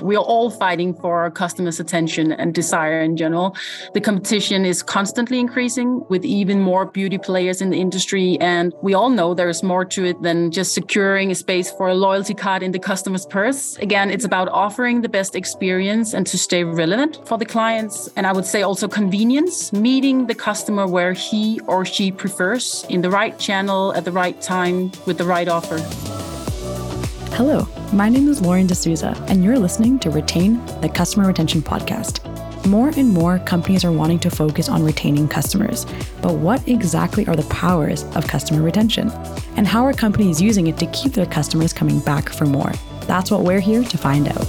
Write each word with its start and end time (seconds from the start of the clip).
We 0.00 0.16
are 0.16 0.22
all 0.22 0.50
fighting 0.50 0.94
for 0.94 1.20
our 1.20 1.30
customers' 1.30 1.80
attention 1.80 2.32
and 2.32 2.54
desire 2.54 3.00
in 3.00 3.16
general. 3.16 3.56
The 3.94 4.00
competition 4.00 4.64
is 4.64 4.82
constantly 4.82 5.40
increasing 5.40 6.04
with 6.08 6.24
even 6.24 6.60
more 6.60 6.86
beauty 6.86 7.18
players 7.18 7.60
in 7.60 7.70
the 7.70 7.80
industry. 7.80 8.38
And 8.40 8.72
we 8.82 8.94
all 8.94 9.10
know 9.10 9.34
there 9.34 9.48
is 9.48 9.62
more 9.62 9.84
to 9.86 10.04
it 10.04 10.22
than 10.22 10.50
just 10.50 10.74
securing 10.74 11.30
a 11.30 11.34
space 11.34 11.70
for 11.70 11.88
a 11.88 11.94
loyalty 11.94 12.34
card 12.34 12.62
in 12.62 12.72
the 12.72 12.78
customer's 12.78 13.26
purse. 13.26 13.76
Again, 13.78 14.10
it's 14.10 14.24
about 14.24 14.48
offering 14.48 15.02
the 15.02 15.08
best 15.08 15.34
experience 15.34 16.14
and 16.14 16.26
to 16.26 16.38
stay 16.38 16.64
relevant 16.64 17.20
for 17.26 17.38
the 17.38 17.46
clients. 17.46 18.08
And 18.16 18.26
I 18.26 18.32
would 18.32 18.46
say 18.46 18.62
also 18.62 18.88
convenience, 18.88 19.72
meeting 19.72 20.26
the 20.26 20.34
customer 20.34 20.86
where 20.86 21.12
he 21.12 21.60
or 21.66 21.84
she 21.84 22.12
prefers 22.12 22.84
in 22.88 23.02
the 23.02 23.10
right 23.10 23.38
channel 23.38 23.92
at 23.94 24.04
the 24.04 24.12
right 24.12 24.40
time 24.40 24.92
with 25.06 25.18
the 25.18 25.24
right 25.24 25.48
offer. 25.48 25.78
Hello, 27.32 27.68
my 27.92 28.08
name 28.08 28.28
is 28.28 28.40
Lauren 28.40 28.66
D'Souza, 28.66 29.14
and 29.28 29.44
you're 29.44 29.58
listening 29.58 29.98
to 30.00 30.10
Retain 30.10 30.64
the 30.80 30.88
Customer 30.88 31.26
Retention 31.26 31.62
Podcast. 31.62 32.24
More 32.66 32.88
and 32.88 33.08
more 33.08 33.38
companies 33.38 33.84
are 33.84 33.92
wanting 33.92 34.18
to 34.20 34.30
focus 34.30 34.68
on 34.68 34.82
retaining 34.82 35.28
customers, 35.28 35.86
but 36.20 36.34
what 36.34 36.66
exactly 36.66 37.26
are 37.28 37.36
the 37.36 37.44
powers 37.44 38.02
of 38.16 38.26
customer 38.26 38.62
retention? 38.62 39.10
And 39.56 39.66
how 39.66 39.84
are 39.84 39.92
companies 39.92 40.42
using 40.42 40.66
it 40.66 40.78
to 40.78 40.86
keep 40.86 41.12
their 41.12 41.26
customers 41.26 41.72
coming 41.72 42.00
back 42.00 42.28
for 42.28 42.44
more? 42.44 42.72
That's 43.06 43.30
what 43.30 43.42
we're 43.42 43.60
here 43.60 43.84
to 43.84 43.98
find 43.98 44.28
out. 44.28 44.46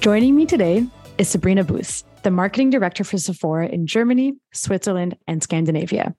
Joining 0.00 0.36
me 0.36 0.44
today 0.44 0.86
is 1.16 1.30
Sabrina 1.30 1.64
Buus, 1.64 2.04
the 2.24 2.30
marketing 2.30 2.70
director 2.70 3.04
for 3.04 3.18
Sephora 3.18 3.68
in 3.68 3.86
Germany, 3.86 4.34
Switzerland, 4.52 5.16
and 5.28 5.42
Scandinavia. 5.42 6.14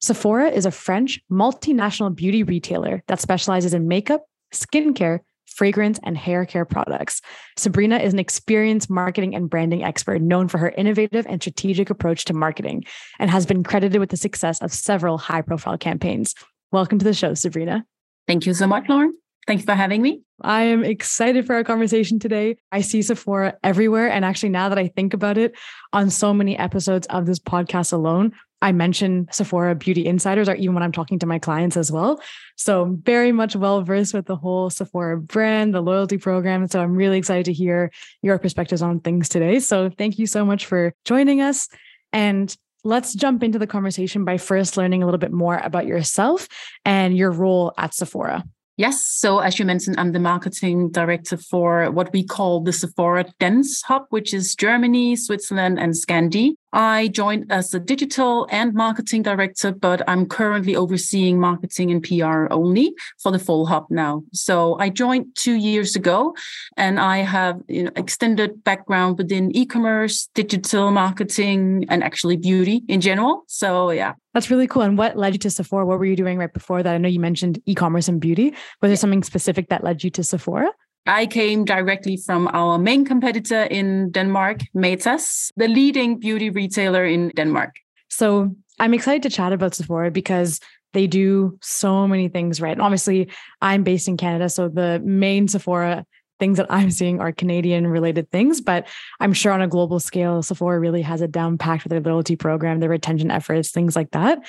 Sephora 0.00 0.50
is 0.50 0.66
a 0.66 0.70
French 0.70 1.20
multinational 1.32 2.14
beauty 2.14 2.42
retailer 2.42 3.02
that 3.06 3.20
specializes 3.20 3.72
in 3.72 3.88
makeup, 3.88 4.24
skincare, 4.52 5.20
fragrance, 5.46 5.98
and 6.02 6.18
hair 6.18 6.44
care 6.44 6.64
products. 6.64 7.22
Sabrina 7.56 7.98
is 7.98 8.12
an 8.12 8.18
experienced 8.18 8.90
marketing 8.90 9.34
and 9.34 9.48
branding 9.48 9.84
expert 9.84 10.20
known 10.20 10.48
for 10.48 10.58
her 10.58 10.70
innovative 10.70 11.26
and 11.26 11.40
strategic 11.40 11.88
approach 11.88 12.24
to 12.26 12.34
marketing 12.34 12.84
and 13.18 13.30
has 13.30 13.46
been 13.46 13.62
credited 13.62 14.00
with 14.00 14.10
the 14.10 14.16
success 14.16 14.60
of 14.60 14.72
several 14.72 15.16
high 15.16 15.42
profile 15.42 15.78
campaigns. 15.78 16.34
Welcome 16.72 16.98
to 16.98 17.04
the 17.04 17.14
show, 17.14 17.34
Sabrina. 17.34 17.86
Thank 18.26 18.46
you 18.46 18.54
so 18.54 18.66
much, 18.66 18.88
Lauren. 18.88 19.14
Thank 19.46 19.60
you 19.60 19.66
for 19.66 19.74
having 19.74 20.00
me. 20.00 20.22
I 20.40 20.62
am 20.62 20.84
excited 20.84 21.46
for 21.46 21.54
our 21.54 21.64
conversation 21.64 22.18
today. 22.18 22.56
I 22.72 22.80
see 22.80 23.02
Sephora 23.02 23.56
everywhere. 23.62 24.08
And 24.10 24.24
actually, 24.24 24.48
now 24.48 24.70
that 24.70 24.78
I 24.78 24.88
think 24.88 25.12
about 25.12 25.36
it, 25.36 25.54
on 25.92 26.10
so 26.10 26.32
many 26.32 26.58
episodes 26.58 27.06
of 27.08 27.26
this 27.26 27.38
podcast 27.38 27.92
alone, 27.92 28.32
I 28.62 28.72
mention 28.72 29.28
Sephora 29.30 29.74
Beauty 29.74 30.06
Insiders, 30.06 30.48
or 30.48 30.54
even 30.54 30.72
when 30.72 30.82
I'm 30.82 30.92
talking 30.92 31.18
to 31.18 31.26
my 31.26 31.38
clients 31.38 31.76
as 31.76 31.92
well. 31.92 32.22
So, 32.56 32.96
very 33.02 33.30
much 33.30 33.54
well 33.54 33.82
versed 33.82 34.14
with 34.14 34.24
the 34.24 34.36
whole 34.36 34.70
Sephora 34.70 35.20
brand, 35.20 35.74
the 35.74 35.82
loyalty 35.82 36.16
program. 36.16 36.66
So, 36.68 36.80
I'm 36.80 36.96
really 36.96 37.18
excited 37.18 37.44
to 37.44 37.52
hear 37.52 37.90
your 38.22 38.38
perspectives 38.38 38.80
on 38.80 39.00
things 39.00 39.28
today. 39.28 39.60
So, 39.60 39.90
thank 39.90 40.18
you 40.18 40.26
so 40.26 40.46
much 40.46 40.64
for 40.64 40.94
joining 41.04 41.42
us. 41.42 41.68
And 42.14 42.56
let's 42.84 43.12
jump 43.12 43.42
into 43.42 43.58
the 43.58 43.66
conversation 43.66 44.24
by 44.24 44.38
first 44.38 44.78
learning 44.78 45.02
a 45.02 45.06
little 45.06 45.18
bit 45.18 45.32
more 45.32 45.58
about 45.58 45.86
yourself 45.86 46.48
and 46.86 47.14
your 47.14 47.32
role 47.32 47.74
at 47.76 47.92
Sephora. 47.92 48.44
Yes. 48.76 49.06
So, 49.06 49.38
as 49.38 49.58
you 49.58 49.64
mentioned, 49.64 50.00
I'm 50.00 50.10
the 50.10 50.18
marketing 50.18 50.90
director 50.90 51.36
for 51.36 51.92
what 51.92 52.12
we 52.12 52.24
call 52.24 52.60
the 52.60 52.72
Sephora 52.72 53.26
Dance 53.38 53.82
Hub, 53.82 54.06
which 54.10 54.34
is 54.34 54.56
Germany, 54.56 55.14
Switzerland, 55.14 55.78
and 55.78 55.92
Scandi. 55.92 56.54
I 56.74 57.08
joined 57.08 57.46
as 57.50 57.72
a 57.72 57.78
digital 57.78 58.48
and 58.50 58.74
marketing 58.74 59.22
director, 59.22 59.72
but 59.72 60.02
I'm 60.08 60.26
currently 60.26 60.74
overseeing 60.74 61.38
marketing 61.38 61.92
and 61.92 62.02
PR 62.02 62.52
only 62.52 62.94
for 63.22 63.30
the 63.30 63.38
full 63.38 63.66
hub 63.66 63.86
now. 63.90 64.24
So 64.32 64.76
I 64.80 64.88
joined 64.88 65.26
two 65.36 65.54
years 65.54 65.94
ago 65.94 66.34
and 66.76 66.98
I 66.98 67.18
have 67.18 67.60
you 67.68 67.84
know, 67.84 67.92
extended 67.94 68.64
background 68.64 69.18
within 69.18 69.56
e-commerce, 69.56 70.28
digital 70.34 70.90
marketing, 70.90 71.86
and 71.88 72.02
actually 72.02 72.36
beauty 72.36 72.82
in 72.88 73.00
general. 73.00 73.44
So 73.46 73.90
yeah. 73.92 74.14
That's 74.34 74.50
really 74.50 74.66
cool. 74.66 74.82
And 74.82 74.98
what 74.98 75.16
led 75.16 75.34
you 75.34 75.38
to 75.38 75.50
Sephora? 75.50 75.86
What 75.86 76.00
were 76.00 76.04
you 76.04 76.16
doing 76.16 76.38
right 76.38 76.52
before 76.52 76.82
that? 76.82 76.92
I 76.92 76.98
know 76.98 77.08
you 77.08 77.20
mentioned 77.20 77.62
e-commerce 77.66 78.08
and 78.08 78.20
beauty. 78.20 78.52
Was 78.82 78.88
there 78.90 78.96
something 78.96 79.22
specific 79.22 79.68
that 79.68 79.84
led 79.84 80.02
you 80.02 80.10
to 80.10 80.24
Sephora? 80.24 80.72
I 81.06 81.26
came 81.26 81.64
directly 81.64 82.16
from 82.16 82.48
our 82.52 82.78
main 82.78 83.04
competitor 83.04 83.64
in 83.64 84.10
Denmark, 84.10 84.60
Matas, 84.74 85.52
the 85.56 85.68
leading 85.68 86.18
beauty 86.18 86.50
retailer 86.50 87.04
in 87.04 87.30
Denmark. 87.36 87.76
So 88.08 88.54
I'm 88.78 88.94
excited 88.94 89.22
to 89.24 89.30
chat 89.30 89.52
about 89.52 89.74
Sephora 89.74 90.10
because 90.10 90.60
they 90.94 91.06
do 91.06 91.58
so 91.60 92.08
many 92.08 92.28
things 92.28 92.60
right. 92.60 92.72
And 92.72 92.80
obviously, 92.82 93.28
I'm 93.60 93.82
based 93.82 94.08
in 94.08 94.16
Canada. 94.16 94.48
So 94.48 94.68
the 94.68 95.00
main 95.04 95.48
Sephora 95.48 96.06
things 96.40 96.56
that 96.56 96.66
I'm 96.68 96.90
seeing 96.90 97.20
are 97.20 97.32
Canadian 97.32 97.86
related 97.86 98.30
things, 98.30 98.60
but 98.60 98.86
I'm 99.20 99.32
sure 99.32 99.52
on 99.52 99.62
a 99.62 99.68
global 99.68 100.00
scale, 100.00 100.42
Sephora 100.42 100.80
really 100.80 101.02
has 101.02 101.22
it 101.22 101.30
down 101.30 101.58
packed 101.58 101.84
with 101.84 101.90
their 101.90 102.00
loyalty 102.00 102.34
program, 102.34 102.80
their 102.80 102.88
retention 102.88 103.30
efforts, 103.30 103.70
things 103.70 103.94
like 103.94 104.10
that. 104.10 104.40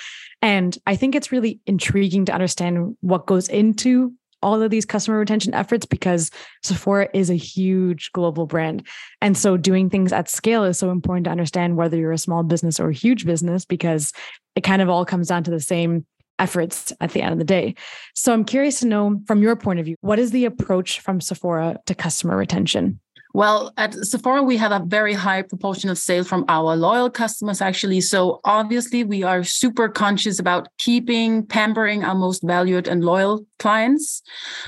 And 0.42 0.78
I 0.88 0.96
think 0.96 1.16
it's 1.16 1.32
really 1.32 1.60
intriguing 1.66 2.26
to 2.26 2.34
understand 2.34 2.98
what 3.02 3.28
goes 3.28 3.48
into 3.50 4.14
all 4.46 4.62
of 4.62 4.70
these 4.70 4.86
customer 4.86 5.18
retention 5.18 5.56
efforts 5.56 5.88
because 5.88 6.30
Sephora 6.62 7.10
is 7.16 7.32
a 7.32 7.36
huge 7.36 8.12
global 8.14 8.46
brand. 8.46 8.86
And 9.20 9.36
so 9.36 9.58
doing 9.58 9.90
things 9.90 10.14
at 10.14 10.30
scale 10.30 10.64
is 10.64 10.78
so 10.78 10.92
important 10.92 11.26
to 11.26 11.32
understand 11.32 11.78
whether 11.78 11.98
you're 11.98 12.12
a 12.12 12.18
small 12.18 12.44
business 12.44 12.80
or 12.80 12.90
a 12.90 12.94
huge 12.94 13.26
business 13.26 13.66
because 13.66 14.14
it 14.56 14.62
kind 14.62 14.84
of 14.84 14.90
all 14.90 15.04
comes 15.04 15.30
down 15.30 15.44
to 15.46 15.52
the 15.52 15.60
same 15.60 16.06
efforts 16.38 16.94
at 17.02 17.12
the 17.12 17.24
end 17.24 17.34
of 17.34 17.40
the 17.40 17.44
day. 17.44 17.74
So 18.14 18.34
I'm 18.34 18.46
curious 18.46 18.82
to 18.82 18.88
know 18.88 19.20
from 19.26 19.42
your 19.42 19.56
point 19.56 19.80
of 19.80 19.86
view, 19.86 19.96
what 20.02 20.20
is 20.20 20.30
the 20.30 20.46
approach 20.46 21.00
from 21.00 21.22
Sephora 21.22 21.80
to 21.88 21.96
customer 21.96 22.38
retention? 22.38 23.00
Well, 23.36 23.74
at 23.76 23.94
Sephora, 23.94 24.44
we 24.44 24.56
have 24.56 24.72
a 24.72 24.82
very 24.86 25.12
high 25.12 25.42
proportion 25.42 25.90
of 25.90 25.98
sales 25.98 26.26
from 26.26 26.46
our 26.48 26.78
loyal 26.78 27.10
customers, 27.10 27.60
actually. 27.60 28.00
So 28.00 28.40
obviously, 28.46 29.04
we 29.04 29.24
are 29.24 29.44
super 29.44 29.90
conscious 29.90 30.40
about 30.40 30.70
keeping, 30.78 31.46
pampering 31.46 32.06
our 32.06 32.16
most 32.16 32.44
valued 32.44 32.88
and 32.88 33.04
loyal 33.04 33.46
clients. 33.60 34.22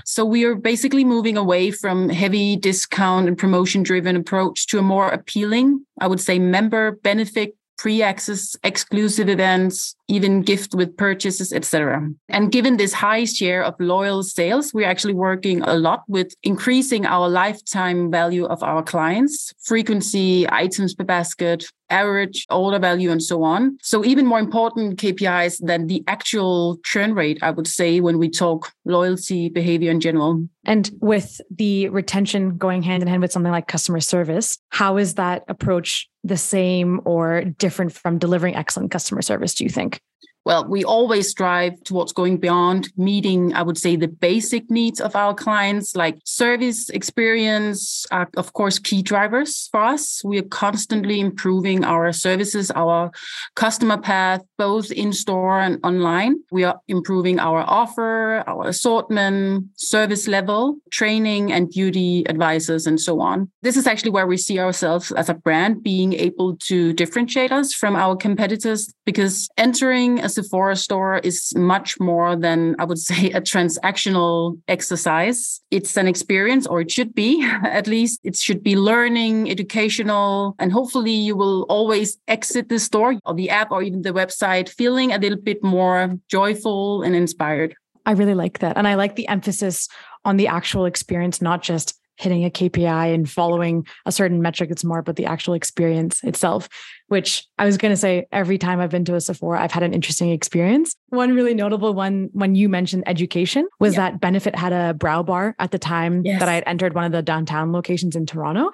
So 0.03 0.25
we 0.25 0.43
are 0.43 0.53
basically 0.53 1.05
moving 1.05 1.37
away 1.37 1.71
from 1.71 2.09
heavy 2.09 2.57
discount 2.57 3.29
and 3.29 3.37
promotion 3.37 3.83
driven 3.83 4.17
approach 4.17 4.67
to 4.67 4.79
a 4.79 4.81
more 4.81 5.07
appealing, 5.11 5.85
I 6.01 6.07
would 6.07 6.19
say, 6.19 6.37
member 6.37 6.91
benefit 6.91 7.55
pre-access 7.77 8.55
exclusive 8.63 9.29
events 9.29 9.95
even 10.07 10.41
gift 10.41 10.73
with 10.73 10.95
purchases 10.97 11.51
etc 11.53 12.09
and 12.29 12.51
given 12.51 12.77
this 12.77 12.93
high 12.93 13.25
share 13.25 13.63
of 13.63 13.75
loyal 13.79 14.23
sales 14.23 14.73
we're 14.73 14.87
actually 14.87 15.13
working 15.13 15.61
a 15.63 15.75
lot 15.75 16.03
with 16.07 16.33
increasing 16.43 17.05
our 17.05 17.29
lifetime 17.29 18.09
value 18.11 18.45
of 18.45 18.61
our 18.63 18.83
clients 18.83 19.53
frequency 19.59 20.45
items 20.49 20.93
per 20.93 21.03
basket 21.03 21.65
average 21.89 22.45
order 22.49 22.79
value 22.79 23.11
and 23.11 23.23
so 23.23 23.43
on. 23.43 23.77
So 23.81 24.03
even 24.03 24.25
more 24.25 24.39
important 24.39 24.99
kpis 24.99 25.65
than 25.65 25.87
the 25.87 26.03
actual 26.07 26.77
churn 26.83 27.13
rate 27.13 27.39
i 27.41 27.51
would 27.51 27.67
say 27.67 27.99
when 27.99 28.17
we 28.17 28.29
talk 28.29 28.71
loyalty 28.85 29.49
behavior 29.49 29.91
in 29.91 29.99
general. 29.99 30.47
And 30.65 30.91
with 30.99 31.39
the 31.49 31.87
retention 31.89 32.57
going 32.57 32.83
hand 32.83 33.01
in 33.01 33.07
hand 33.07 33.21
with 33.21 33.31
something 33.31 33.51
like 33.51 33.67
customer 33.67 33.99
service 33.99 34.57
how 34.69 34.97
is 34.97 35.15
that 35.15 35.43
approach 35.47 36.09
the 36.27 36.37
same 36.37 37.01
or 37.05 37.43
different 37.43 37.93
from 37.93 38.17
delivering 38.17 38.55
excellent 38.55 38.91
customer 38.91 39.21
service, 39.21 39.53
do 39.53 39.63
you 39.63 39.69
think? 39.69 40.01
Well, 40.47 40.65
we 40.65 40.85
always 40.85 41.29
strive 41.29 41.83
towards 41.83 42.13
going 42.13 42.37
beyond 42.37 42.89
meeting, 42.95 43.53
I 43.53 43.63
would 43.63 43.77
say, 43.77 43.97
the 43.97 44.07
basic 44.07 44.71
needs 44.71 45.01
of 45.01 45.13
our 45.13 45.33
clients, 45.33 45.93
like 45.93 46.19
service 46.23 46.89
experience 46.89 48.05
are, 48.11 48.29
of 48.37 48.53
course, 48.53 48.79
key 48.79 49.01
drivers 49.01 49.67
for 49.73 49.81
us. 49.83 50.23
We 50.23 50.39
are 50.39 50.49
constantly 50.63 51.19
improving 51.19 51.83
our 51.83 52.13
services, 52.13 52.71
our 52.71 53.11
customer 53.55 53.97
path, 53.97 54.41
both 54.57 54.89
in 54.89 55.11
store 55.11 55.59
and 55.59 55.81
online. 55.83 56.37
We 56.49 56.63
are 56.63 56.79
improving 56.87 57.39
our 57.39 57.65
offer, 57.67 58.45
our 58.47 58.69
assortment, 58.69 59.65
service 59.75 60.29
level, 60.29 60.77
training, 60.91 61.51
and 61.51 61.69
beauty 61.69 62.23
advisors, 62.29 62.87
and 62.87 63.01
so 63.01 63.19
on. 63.19 63.51
This 63.63 63.75
is 63.75 63.85
actually 63.85 64.11
where 64.11 64.27
we 64.27 64.37
see 64.37 64.59
ourselves 64.59 65.11
as 65.11 65.27
a 65.27 65.33
brand 65.33 65.83
being 65.83 66.13
able 66.13 66.55
to 66.67 66.93
differentiate 66.93 67.51
us 67.51 67.73
from 67.73 67.97
our 67.97 68.15
competitors 68.15 68.93
because 69.05 69.49
entering 69.57 70.21
a 70.21 70.36
Sephora 70.37 70.75
store 70.75 71.17
is 71.17 71.53
much 71.55 71.99
more 71.99 72.35
than, 72.35 72.75
I 72.77 72.85
would 72.85 72.99
say, 73.09 73.31
a 73.31 73.41
transactional 73.41 74.59
exercise. 74.67 75.61
It's 75.71 75.97
an 75.97 76.07
experience, 76.07 76.67
or 76.67 76.81
it 76.81 76.91
should 76.91 77.13
be 77.13 77.43
at 77.79 77.87
least. 77.87 78.19
It 78.23 78.35
should 78.35 78.61
be 78.61 78.75
learning, 78.75 79.49
educational, 79.49 80.55
and 80.59 80.71
hopefully 80.71 81.17
you 81.27 81.35
will 81.35 81.63
always 81.69 82.17
exit 82.27 82.69
the 82.69 82.79
store 82.79 83.15
or 83.25 83.33
the 83.33 83.49
app 83.49 83.71
or 83.71 83.81
even 83.81 84.03
the 84.03 84.13
website 84.13 84.69
feeling 84.69 85.11
a 85.11 85.17
little 85.17 85.41
bit 85.49 85.63
more 85.63 86.15
joyful 86.29 87.01
and 87.01 87.15
inspired. 87.15 87.75
I 88.05 88.11
really 88.11 88.35
like 88.35 88.59
that. 88.59 88.77
And 88.77 88.87
I 88.87 88.95
like 88.95 89.15
the 89.15 89.27
emphasis 89.27 89.89
on 90.23 90.37
the 90.37 90.47
actual 90.47 90.85
experience, 90.85 91.41
not 91.41 91.63
just 91.63 91.99
hitting 92.17 92.43
a 92.43 92.49
KPI 92.49 93.13
and 93.13 93.29
following 93.29 93.87
a 94.05 94.11
certain 94.11 94.41
metric. 94.41 94.69
It's 94.71 94.83
more 94.83 94.99
about 94.99 95.15
the 95.15 95.25
actual 95.25 95.53
experience 95.53 96.23
itself, 96.23 96.67
which 97.07 97.45
I 97.57 97.65
was 97.65 97.77
going 97.77 97.91
to 97.91 97.97
say 97.97 98.27
every 98.31 98.57
time 98.57 98.79
I've 98.79 98.89
been 98.89 99.05
to 99.05 99.15
a 99.15 99.21
Sephora, 99.21 99.61
I've 99.61 99.71
had 99.71 99.83
an 99.83 99.93
interesting 99.93 100.31
experience. 100.31 100.95
One 101.09 101.33
really 101.33 101.53
notable 101.53 101.93
one 101.93 102.29
when 102.33 102.55
you 102.55 102.69
mentioned 102.69 103.03
education 103.05 103.67
was 103.79 103.93
yeah. 103.93 104.11
that 104.11 104.19
Benefit 104.19 104.55
had 104.55 104.73
a 104.73 104.93
brow 104.93 105.23
bar 105.23 105.55
at 105.59 105.71
the 105.71 105.79
time 105.79 106.23
yes. 106.25 106.39
that 106.39 106.49
I 106.49 106.53
had 106.55 106.63
entered 106.65 106.93
one 106.93 107.05
of 107.05 107.11
the 107.11 107.21
downtown 107.21 107.71
locations 107.71 108.15
in 108.15 108.25
Toronto. 108.25 108.71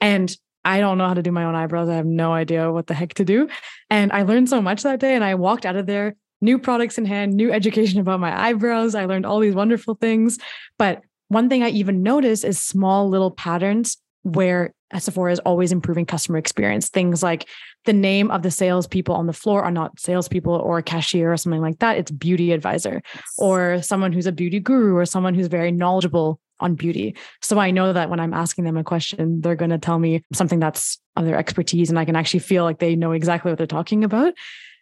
And 0.00 0.36
I 0.64 0.80
don't 0.80 0.98
know 0.98 1.08
how 1.08 1.14
to 1.14 1.22
do 1.22 1.32
my 1.32 1.44
own 1.44 1.54
eyebrows. 1.54 1.88
I 1.88 1.94
have 1.94 2.06
no 2.06 2.32
idea 2.32 2.70
what 2.70 2.86
the 2.86 2.94
heck 2.94 3.14
to 3.14 3.24
do. 3.24 3.48
And 3.88 4.12
I 4.12 4.22
learned 4.22 4.48
so 4.48 4.60
much 4.60 4.82
that 4.82 5.00
day. 5.00 5.14
And 5.14 5.24
I 5.24 5.34
walked 5.34 5.64
out 5.64 5.76
of 5.76 5.86
there, 5.86 6.16
new 6.40 6.58
products 6.58 6.98
in 6.98 7.06
hand, 7.06 7.34
new 7.34 7.52
education 7.60 8.00
about 8.00 8.20
my 8.20 8.48
eyebrows. 8.48 8.94
I 8.94 9.06
learned 9.06 9.26
all 9.26 9.40
these 9.40 9.54
wonderful 9.54 9.94
things. 9.94 10.38
But 10.76 11.02
one 11.30 11.48
thing 11.48 11.62
I 11.62 11.68
even 11.68 12.02
noticed 12.02 12.44
is 12.44 12.58
small 12.58 13.08
little 13.08 13.30
patterns 13.30 13.96
where 14.22 14.74
Sephora 14.98 15.30
is 15.30 15.38
always 15.40 15.70
improving 15.70 16.04
customer 16.04 16.38
experience. 16.38 16.88
Things 16.88 17.22
like 17.22 17.46
the 17.84 17.92
name 17.92 18.32
of 18.32 18.42
the 18.42 18.50
salespeople 18.50 19.14
on 19.14 19.28
the 19.28 19.32
floor 19.32 19.62
are 19.62 19.70
not 19.70 19.98
salespeople 20.00 20.52
or 20.52 20.78
a 20.78 20.82
cashier 20.82 21.32
or 21.32 21.36
something 21.36 21.60
like 21.60 21.78
that. 21.78 21.98
It's 21.98 22.10
beauty 22.10 22.50
advisor 22.50 23.00
yes. 23.14 23.24
or 23.38 23.80
someone 23.80 24.12
who's 24.12 24.26
a 24.26 24.32
beauty 24.32 24.58
guru 24.58 24.96
or 24.96 25.06
someone 25.06 25.36
who's 25.36 25.46
very 25.46 25.70
knowledgeable 25.70 26.40
on 26.58 26.74
beauty. 26.74 27.14
So 27.42 27.60
I 27.60 27.70
know 27.70 27.92
that 27.92 28.10
when 28.10 28.18
I'm 28.18 28.34
asking 28.34 28.64
them 28.64 28.76
a 28.76 28.82
question, 28.82 29.40
they're 29.40 29.54
going 29.54 29.70
to 29.70 29.78
tell 29.78 30.00
me 30.00 30.24
something 30.32 30.58
that's 30.58 30.98
of 31.14 31.26
their 31.26 31.38
expertise 31.38 31.90
and 31.90 31.98
I 31.98 32.04
can 32.04 32.16
actually 32.16 32.40
feel 32.40 32.64
like 32.64 32.80
they 32.80 32.96
know 32.96 33.12
exactly 33.12 33.52
what 33.52 33.58
they're 33.58 33.68
talking 33.68 34.02
about. 34.02 34.34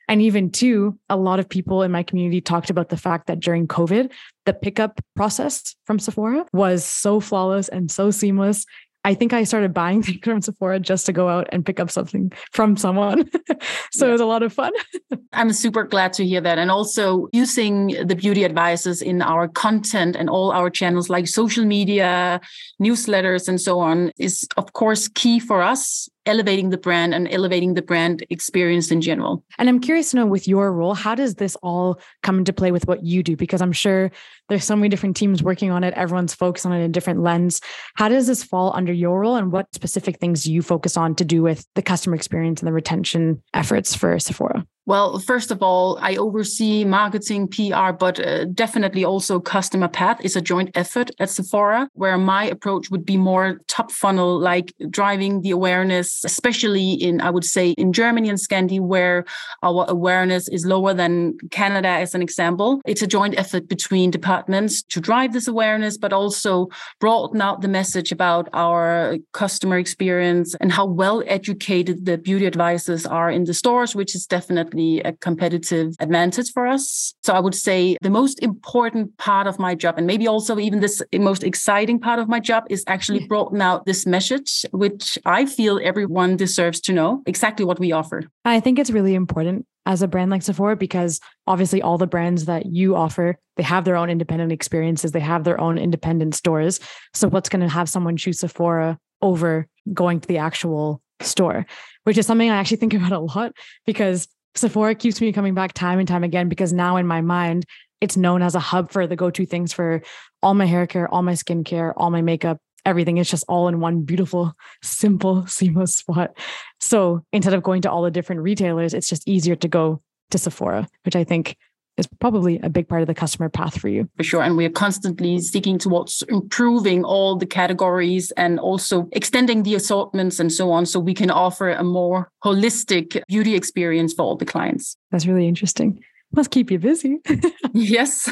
And 0.08 0.22
even 0.22 0.50
too, 0.50 0.98
a 1.10 1.16
lot 1.16 1.38
of 1.38 1.48
people 1.48 1.82
in 1.82 1.92
my 1.92 2.02
community 2.02 2.40
talked 2.40 2.70
about 2.70 2.88
the 2.88 2.96
fact 2.96 3.26
that 3.26 3.40
during 3.40 3.68
COVID, 3.68 4.10
the 4.46 4.54
pickup 4.54 5.00
process 5.14 5.76
from 5.84 5.98
Sephora 5.98 6.46
was 6.52 6.84
so 6.84 7.20
flawless 7.20 7.68
and 7.68 7.90
so 7.90 8.10
seamless. 8.10 8.64
I 9.04 9.14
think 9.14 9.32
I 9.32 9.44
started 9.44 9.72
buying 9.72 10.02
things 10.04 10.20
from 10.22 10.40
Sephora 10.40 10.80
just 10.80 11.06
to 11.06 11.12
go 11.12 11.28
out 11.28 11.48
and 11.52 11.64
pick 11.64 11.78
up 11.78 11.90
something 11.90 12.32
from 12.52 12.76
someone. 12.76 13.28
so 13.92 14.04
yeah. 14.04 14.08
it 14.08 14.12
was 14.12 14.20
a 14.20 14.26
lot 14.26 14.42
of 14.42 14.52
fun. 14.52 14.72
I'm 15.32 15.52
super 15.52 15.84
glad 15.84 16.14
to 16.14 16.26
hear 16.26 16.40
that. 16.40 16.58
And 16.58 16.70
also 16.70 17.28
using 17.32 17.88
the 18.06 18.16
beauty 18.16 18.44
advices 18.44 19.02
in 19.02 19.22
our 19.22 19.46
content 19.46 20.16
and 20.16 20.28
all 20.28 20.50
our 20.50 20.70
channels 20.70 21.10
like 21.10 21.28
social 21.28 21.64
media, 21.64 22.40
newsletters, 22.82 23.48
and 23.48 23.60
so 23.60 23.78
on 23.78 24.10
is, 24.18 24.48
of 24.56 24.72
course, 24.72 25.08
key 25.08 25.38
for 25.38 25.62
us 25.62 26.08
elevating 26.28 26.70
the 26.70 26.78
brand 26.78 27.14
and 27.14 27.26
elevating 27.32 27.74
the 27.74 27.82
brand 27.82 28.24
experience 28.30 28.90
in 28.90 29.00
general. 29.00 29.42
And 29.58 29.68
I'm 29.68 29.80
curious 29.80 30.10
to 30.10 30.16
know 30.16 30.26
with 30.26 30.46
your 30.46 30.72
role, 30.72 30.94
how 30.94 31.14
does 31.14 31.36
this 31.36 31.56
all 31.62 31.98
come 32.22 32.38
into 32.38 32.52
play 32.52 32.70
with 32.70 32.86
what 32.86 33.02
you 33.02 33.22
do? 33.22 33.34
Because 33.34 33.62
I'm 33.62 33.72
sure 33.72 34.12
there's 34.48 34.64
so 34.64 34.76
many 34.76 34.88
different 34.88 35.16
teams 35.16 35.42
working 35.42 35.70
on 35.70 35.84
it, 35.84 35.94
everyone's 35.94 36.34
focused 36.34 36.66
on 36.66 36.72
it 36.72 36.78
in 36.78 36.82
a 36.82 36.88
different 36.88 37.22
lens. 37.22 37.60
How 37.94 38.08
does 38.08 38.26
this 38.26 38.42
fall 38.42 38.72
under 38.74 38.92
your 38.92 39.20
role 39.20 39.36
and 39.36 39.52
what 39.52 39.74
specific 39.74 40.18
things 40.18 40.44
do 40.44 40.52
you 40.52 40.62
focus 40.62 40.96
on 40.96 41.14
to 41.16 41.24
do 41.24 41.42
with 41.42 41.66
the 41.74 41.82
customer 41.82 42.16
experience 42.16 42.60
and 42.60 42.66
the 42.66 42.72
retention 42.72 43.42
efforts 43.54 43.94
for 43.94 44.18
Sephora? 44.18 44.66
Well, 44.88 45.18
first 45.18 45.50
of 45.50 45.62
all, 45.62 45.98
I 46.00 46.16
oversee 46.16 46.82
marketing, 46.82 47.48
PR, 47.48 47.92
but 47.92 48.18
uh, 48.18 48.46
definitely 48.46 49.04
also 49.04 49.38
customer 49.38 49.86
path 49.86 50.18
is 50.24 50.34
a 50.34 50.40
joint 50.40 50.70
effort 50.74 51.10
at 51.20 51.28
Sephora, 51.28 51.90
where 51.92 52.16
my 52.16 52.44
approach 52.44 52.90
would 52.90 53.04
be 53.04 53.18
more 53.18 53.60
top 53.68 53.92
funnel, 53.92 54.40
like 54.40 54.72
driving 54.88 55.42
the 55.42 55.50
awareness, 55.50 56.24
especially 56.24 56.92
in, 56.92 57.20
I 57.20 57.28
would 57.28 57.44
say, 57.44 57.72
in 57.72 57.92
Germany 57.92 58.30
and 58.30 58.38
Scandi, 58.38 58.80
where 58.80 59.26
our 59.62 59.84
awareness 59.90 60.48
is 60.48 60.64
lower 60.64 60.94
than 60.94 61.36
Canada, 61.50 61.88
as 61.88 62.14
an 62.14 62.22
example. 62.22 62.80
It's 62.86 63.02
a 63.02 63.06
joint 63.06 63.38
effort 63.38 63.68
between 63.68 64.10
departments 64.38 64.82
to 64.82 65.00
drive 65.00 65.32
this 65.32 65.48
awareness, 65.48 65.98
but 65.98 66.12
also 66.12 66.68
broaden 67.00 67.40
out 67.40 67.60
the 67.60 67.68
message 67.68 68.12
about 68.12 68.48
our 68.52 69.16
customer 69.32 69.78
experience 69.78 70.54
and 70.60 70.72
how 70.72 70.86
well 70.86 71.22
educated 71.26 72.04
the 72.04 72.18
beauty 72.18 72.46
advisors 72.46 73.06
are 73.06 73.30
in 73.30 73.44
the 73.44 73.54
stores, 73.54 73.94
which 73.94 74.14
is 74.14 74.26
definitely 74.26 74.48
definitely 74.48 75.00
a 75.00 75.12
competitive 75.12 75.94
advantage 76.00 76.52
for 76.52 76.66
us. 76.66 77.14
So 77.22 77.32
I 77.34 77.40
would 77.40 77.54
say 77.54 77.96
the 78.02 78.10
most 78.10 78.42
important 78.42 79.16
part 79.18 79.46
of 79.46 79.58
my 79.58 79.74
job, 79.74 79.94
and 79.98 80.06
maybe 80.06 80.26
also 80.26 80.58
even 80.58 80.80
this 80.80 81.02
most 81.14 81.44
exciting 81.44 81.98
part 82.00 82.18
of 82.18 82.28
my 82.28 82.40
job, 82.40 82.64
is 82.70 82.84
actually 82.86 83.26
broaden 83.26 83.60
out 83.60 83.86
this 83.86 84.06
message, 84.06 84.64
which 84.72 85.18
I 85.24 85.46
feel 85.46 85.80
everyone 85.82 86.36
deserves 86.36 86.80
to 86.82 86.92
know 86.92 87.22
exactly 87.26 87.64
what 87.64 87.78
we 87.78 87.92
offer. 87.92 88.22
I 88.44 88.60
think 88.60 88.78
it's 88.78 88.90
really 88.90 89.14
important 89.14 89.66
as 89.88 90.02
a 90.02 90.06
brand 90.06 90.30
like 90.30 90.42
Sephora 90.42 90.76
because 90.76 91.18
obviously 91.46 91.80
all 91.80 91.96
the 91.96 92.06
brands 92.06 92.44
that 92.44 92.66
you 92.66 92.94
offer, 92.94 93.38
they 93.56 93.62
have 93.62 93.86
their 93.86 93.96
own 93.96 94.10
independent 94.10 94.52
experiences, 94.52 95.12
they 95.12 95.18
have 95.18 95.44
their 95.44 95.58
own 95.58 95.78
independent 95.78 96.34
stores. 96.34 96.78
So 97.14 97.26
what's 97.26 97.48
going 97.48 97.62
to 97.62 97.68
have 97.68 97.88
someone 97.88 98.18
choose 98.18 98.40
Sephora 98.40 98.98
over 99.22 99.66
going 99.94 100.20
to 100.20 100.28
the 100.28 100.38
actual 100.38 101.00
store, 101.20 101.66
which 102.04 102.18
is 102.18 102.26
something 102.26 102.50
I 102.50 102.56
actually 102.56 102.76
think 102.76 102.94
about 102.94 103.12
a 103.12 103.18
lot 103.18 103.52
because 103.86 104.28
Sephora 104.54 104.94
keeps 104.94 105.22
me 105.22 105.32
coming 105.32 105.54
back 105.54 105.72
time 105.72 105.98
and 105.98 106.06
time 106.06 106.22
again 106.22 106.50
because 106.50 106.72
now 106.72 106.98
in 106.98 107.06
my 107.06 107.22
mind, 107.22 107.64
it's 108.02 108.16
known 108.16 108.42
as 108.42 108.54
a 108.54 108.60
hub 108.60 108.92
for 108.92 109.06
the 109.06 109.16
go 109.16 109.30
to 109.30 109.46
things 109.46 109.72
for 109.72 110.02
all 110.42 110.52
my 110.52 110.66
hair 110.66 110.86
care, 110.86 111.08
all 111.12 111.22
my 111.22 111.32
skincare, 111.32 111.94
all 111.96 112.10
my 112.10 112.22
makeup, 112.22 112.58
everything. 112.84 113.18
is 113.18 113.30
just 113.30 113.44
all 113.48 113.68
in 113.68 113.80
one 113.80 114.02
beautiful, 114.02 114.54
simple, 114.82 115.46
seamless 115.48 115.96
spot. 115.96 116.36
So 116.80 117.24
instead 117.32 117.54
of 117.54 117.62
going 117.62 117.82
to 117.82 117.90
all 117.90 118.02
the 118.02 118.10
different 118.10 118.42
retailers, 118.42 118.94
it's 118.94 119.08
just 119.08 119.28
easier 119.28 119.56
to 119.56 119.68
go 119.68 120.02
to 120.30 120.38
Sephora, 120.38 120.88
which 121.04 121.16
I 121.16 121.24
think 121.24 121.56
is 121.98 122.06
probably 122.20 122.60
a 122.62 122.70
big 122.70 122.88
part 122.88 123.02
of 123.02 123.08
the 123.08 123.14
customer 123.14 123.48
path 123.48 123.78
for 123.78 123.88
you. 123.88 124.08
For 124.16 124.22
sure. 124.22 124.42
And 124.42 124.56
we 124.56 124.64
are 124.64 124.70
constantly 124.70 125.40
seeking 125.40 125.78
towards 125.78 126.22
improving 126.28 127.04
all 127.04 127.36
the 127.36 127.46
categories 127.46 128.30
and 128.32 128.60
also 128.60 129.08
extending 129.12 129.64
the 129.64 129.74
assortments 129.74 130.38
and 130.38 130.52
so 130.52 130.70
on 130.70 130.86
so 130.86 131.00
we 131.00 131.14
can 131.14 131.30
offer 131.30 131.70
a 131.70 131.82
more 131.82 132.30
holistic 132.44 133.20
beauty 133.26 133.54
experience 133.54 134.14
for 134.14 134.22
all 134.22 134.36
the 134.36 134.46
clients. 134.46 134.96
That's 135.10 135.26
really 135.26 135.48
interesting. 135.48 136.02
Must 136.32 136.50
keep 136.50 136.70
you 136.70 136.78
busy. 136.78 137.18
yes. 137.72 138.30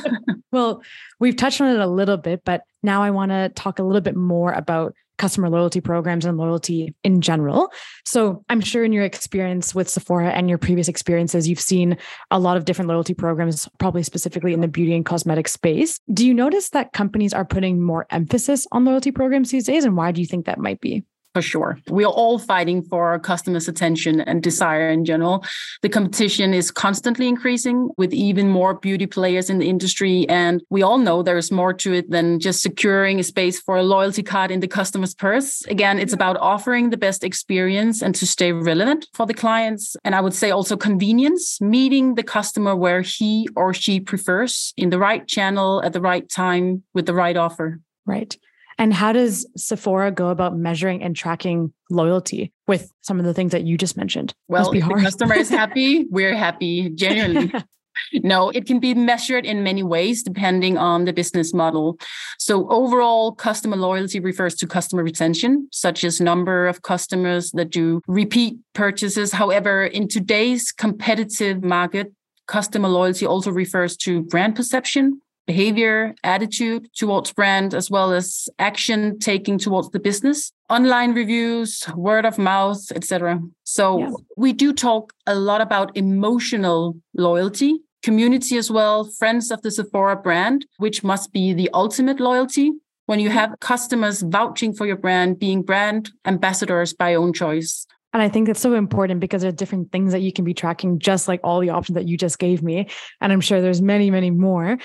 well, 0.52 0.82
we've 1.18 1.36
touched 1.36 1.60
on 1.60 1.74
it 1.74 1.80
a 1.80 1.86
little 1.86 2.16
bit, 2.16 2.42
but 2.44 2.62
now 2.82 3.02
I 3.02 3.10
want 3.10 3.30
to 3.32 3.48
talk 3.50 3.78
a 3.78 3.82
little 3.82 4.02
bit 4.02 4.16
more 4.16 4.52
about 4.52 4.94
customer 5.18 5.48
loyalty 5.48 5.80
programs 5.80 6.24
and 6.24 6.36
loyalty 6.36 6.94
in 7.02 7.20
general. 7.20 7.72
So 8.04 8.44
I'm 8.48 8.60
sure 8.60 8.84
in 8.84 8.92
your 8.92 9.04
experience 9.04 9.74
with 9.74 9.88
Sephora 9.88 10.30
and 10.30 10.48
your 10.48 10.58
previous 10.58 10.88
experiences, 10.88 11.48
you've 11.48 11.60
seen 11.60 11.96
a 12.30 12.38
lot 12.38 12.56
of 12.56 12.64
different 12.64 12.88
loyalty 12.88 13.14
programs, 13.14 13.68
probably 13.78 14.02
specifically 14.02 14.52
in 14.52 14.60
the 14.60 14.68
beauty 14.68 14.94
and 14.94 15.06
cosmetic 15.06 15.48
space. 15.48 16.00
Do 16.12 16.26
you 16.26 16.34
notice 16.34 16.70
that 16.70 16.92
companies 16.92 17.32
are 17.32 17.44
putting 17.44 17.80
more 17.80 18.06
emphasis 18.10 18.66
on 18.72 18.84
loyalty 18.84 19.10
programs 19.10 19.50
these 19.50 19.64
days? 19.64 19.84
And 19.84 19.96
why 19.96 20.12
do 20.12 20.20
you 20.20 20.26
think 20.26 20.46
that 20.46 20.58
might 20.58 20.80
be? 20.80 21.02
For 21.36 21.42
sure. 21.42 21.78
We 21.90 22.02
are 22.02 22.16
all 22.22 22.38
fighting 22.38 22.80
for 22.80 23.08
our 23.08 23.18
customers' 23.18 23.68
attention 23.68 24.22
and 24.22 24.42
desire 24.42 24.88
in 24.88 25.04
general. 25.04 25.44
The 25.82 25.90
competition 25.90 26.54
is 26.54 26.70
constantly 26.70 27.28
increasing 27.28 27.90
with 27.98 28.14
even 28.14 28.48
more 28.48 28.72
beauty 28.72 29.04
players 29.04 29.50
in 29.50 29.58
the 29.58 29.68
industry. 29.68 30.26
And 30.30 30.62
we 30.70 30.80
all 30.80 30.96
know 30.96 31.22
there 31.22 31.36
is 31.36 31.52
more 31.52 31.74
to 31.74 31.92
it 31.92 32.10
than 32.10 32.40
just 32.40 32.62
securing 32.62 33.20
a 33.20 33.22
space 33.22 33.60
for 33.60 33.76
a 33.76 33.82
loyalty 33.82 34.22
card 34.22 34.50
in 34.50 34.60
the 34.60 34.66
customer's 34.66 35.14
purse. 35.14 35.62
Again, 35.66 35.98
it's 35.98 36.14
about 36.14 36.38
offering 36.38 36.88
the 36.88 36.96
best 36.96 37.22
experience 37.22 38.00
and 38.00 38.14
to 38.14 38.26
stay 38.26 38.52
relevant 38.52 39.06
for 39.12 39.26
the 39.26 39.34
clients. 39.34 39.94
And 40.04 40.14
I 40.14 40.22
would 40.22 40.32
say 40.32 40.50
also 40.50 40.74
convenience, 40.74 41.60
meeting 41.60 42.14
the 42.14 42.22
customer 42.22 42.74
where 42.74 43.02
he 43.02 43.46
or 43.54 43.74
she 43.74 44.00
prefers 44.00 44.72
in 44.78 44.88
the 44.88 44.98
right 44.98 45.28
channel 45.28 45.82
at 45.84 45.92
the 45.92 46.00
right 46.00 46.26
time 46.30 46.84
with 46.94 47.04
the 47.04 47.12
right 47.12 47.36
offer. 47.36 47.80
Right. 48.06 48.34
And 48.78 48.92
how 48.92 49.12
does 49.12 49.46
Sephora 49.56 50.10
go 50.10 50.28
about 50.28 50.56
measuring 50.56 51.02
and 51.02 51.16
tracking 51.16 51.72
loyalty 51.90 52.52
with 52.66 52.92
some 53.00 53.18
of 53.18 53.24
the 53.24 53.32
things 53.32 53.52
that 53.52 53.64
you 53.64 53.78
just 53.78 53.96
mentioned? 53.96 54.34
Well, 54.48 54.70
if 54.72 54.82
hard. 54.82 55.00
the 55.00 55.04
customer 55.04 55.34
is 55.34 55.48
happy, 55.62 56.04
we're 56.10 56.36
happy, 56.36 56.90
genuinely. 56.90 57.52
no, 58.12 58.50
it 58.50 58.66
can 58.66 58.78
be 58.78 58.94
measured 58.94 59.46
in 59.46 59.62
many 59.62 59.82
ways 59.82 60.22
depending 60.22 60.76
on 60.76 61.04
the 61.04 61.12
business 61.12 61.54
model. 61.54 61.98
So, 62.38 62.68
overall, 62.68 63.32
customer 63.32 63.76
loyalty 63.76 64.20
refers 64.20 64.54
to 64.56 64.66
customer 64.66 65.02
retention, 65.02 65.68
such 65.72 66.04
as 66.04 66.20
number 66.20 66.66
of 66.66 66.82
customers 66.82 67.50
that 67.52 67.70
do 67.70 68.00
repeat 68.06 68.58
purchases. 68.74 69.32
However, 69.32 69.86
in 69.86 70.08
today's 70.08 70.72
competitive 70.72 71.62
market, 71.62 72.12
customer 72.46 72.88
loyalty 72.88 73.26
also 73.26 73.50
refers 73.50 73.96
to 73.98 74.22
brand 74.22 74.54
perception, 74.54 75.20
behavior, 75.46 76.14
attitude 76.24 76.88
towards 76.94 77.32
brand, 77.32 77.74
as 77.74 77.90
well 77.90 78.12
as 78.12 78.48
action 78.58 79.18
taking 79.18 79.58
towards 79.58 79.90
the 79.90 80.00
business, 80.00 80.52
online 80.68 81.14
reviews, 81.14 81.82
word 81.94 82.26
of 82.26 82.38
mouth, 82.38 82.80
etc. 82.94 83.40
So 83.64 83.98
yeah. 83.98 84.10
we 84.36 84.52
do 84.52 84.72
talk 84.72 85.12
a 85.26 85.34
lot 85.34 85.60
about 85.60 85.96
emotional 85.96 86.96
loyalty, 87.14 87.80
community 88.02 88.56
as 88.56 88.70
well, 88.70 89.04
friends 89.04 89.50
of 89.50 89.62
the 89.62 89.70
Sephora 89.70 90.16
brand, 90.16 90.66
which 90.78 91.02
must 91.02 91.32
be 91.32 91.52
the 91.52 91.70
ultimate 91.72 92.20
loyalty. 92.20 92.72
When 93.06 93.20
you 93.20 93.30
have 93.30 93.54
customers 93.60 94.22
vouching 94.22 94.72
for 94.72 94.84
your 94.84 94.96
brand, 94.96 95.38
being 95.38 95.62
brand 95.62 96.10
ambassadors 96.24 96.92
by 96.92 97.14
own 97.14 97.32
choice. 97.32 97.86
And 98.12 98.22
I 98.22 98.28
think 98.28 98.48
it's 98.48 98.60
so 98.60 98.74
important 98.74 99.20
because 99.20 99.42
there 99.42 99.50
are 99.50 99.54
different 99.54 99.92
things 99.92 100.12
that 100.12 100.22
you 100.22 100.32
can 100.32 100.44
be 100.44 100.54
tracking, 100.54 100.98
just 100.98 101.28
like 101.28 101.40
all 101.44 101.60
the 101.60 101.70
options 101.70 101.94
that 101.94 102.08
you 102.08 102.16
just 102.16 102.38
gave 102.38 102.62
me. 102.62 102.88
And 103.20 103.32
I'm 103.32 103.40
sure 103.40 103.60
there's 103.60 103.82
many, 103.82 104.10
many 104.10 104.30
more. 104.30 104.78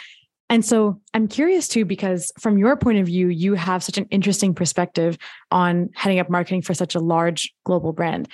And 0.52 0.66
so 0.66 1.00
I'm 1.14 1.30
curious 1.30 1.70
too, 1.70 1.86
because 1.86 2.34
from 2.38 2.58
your 2.58 2.76
point 2.76 3.00
of 3.00 3.06
view, 3.06 3.30
you 3.30 3.54
have 3.54 3.82
such 3.84 3.98
an 3.98 4.06
interesting 4.12 4.54
perspective 4.54 5.18
on 5.50 5.90
heading 5.96 6.20
up 6.20 6.30
marketing 6.30 6.62
for 6.62 6.74
such 6.74 6.94
a 6.94 7.00
large 7.00 7.54
global 7.64 7.94
brand. 7.94 8.28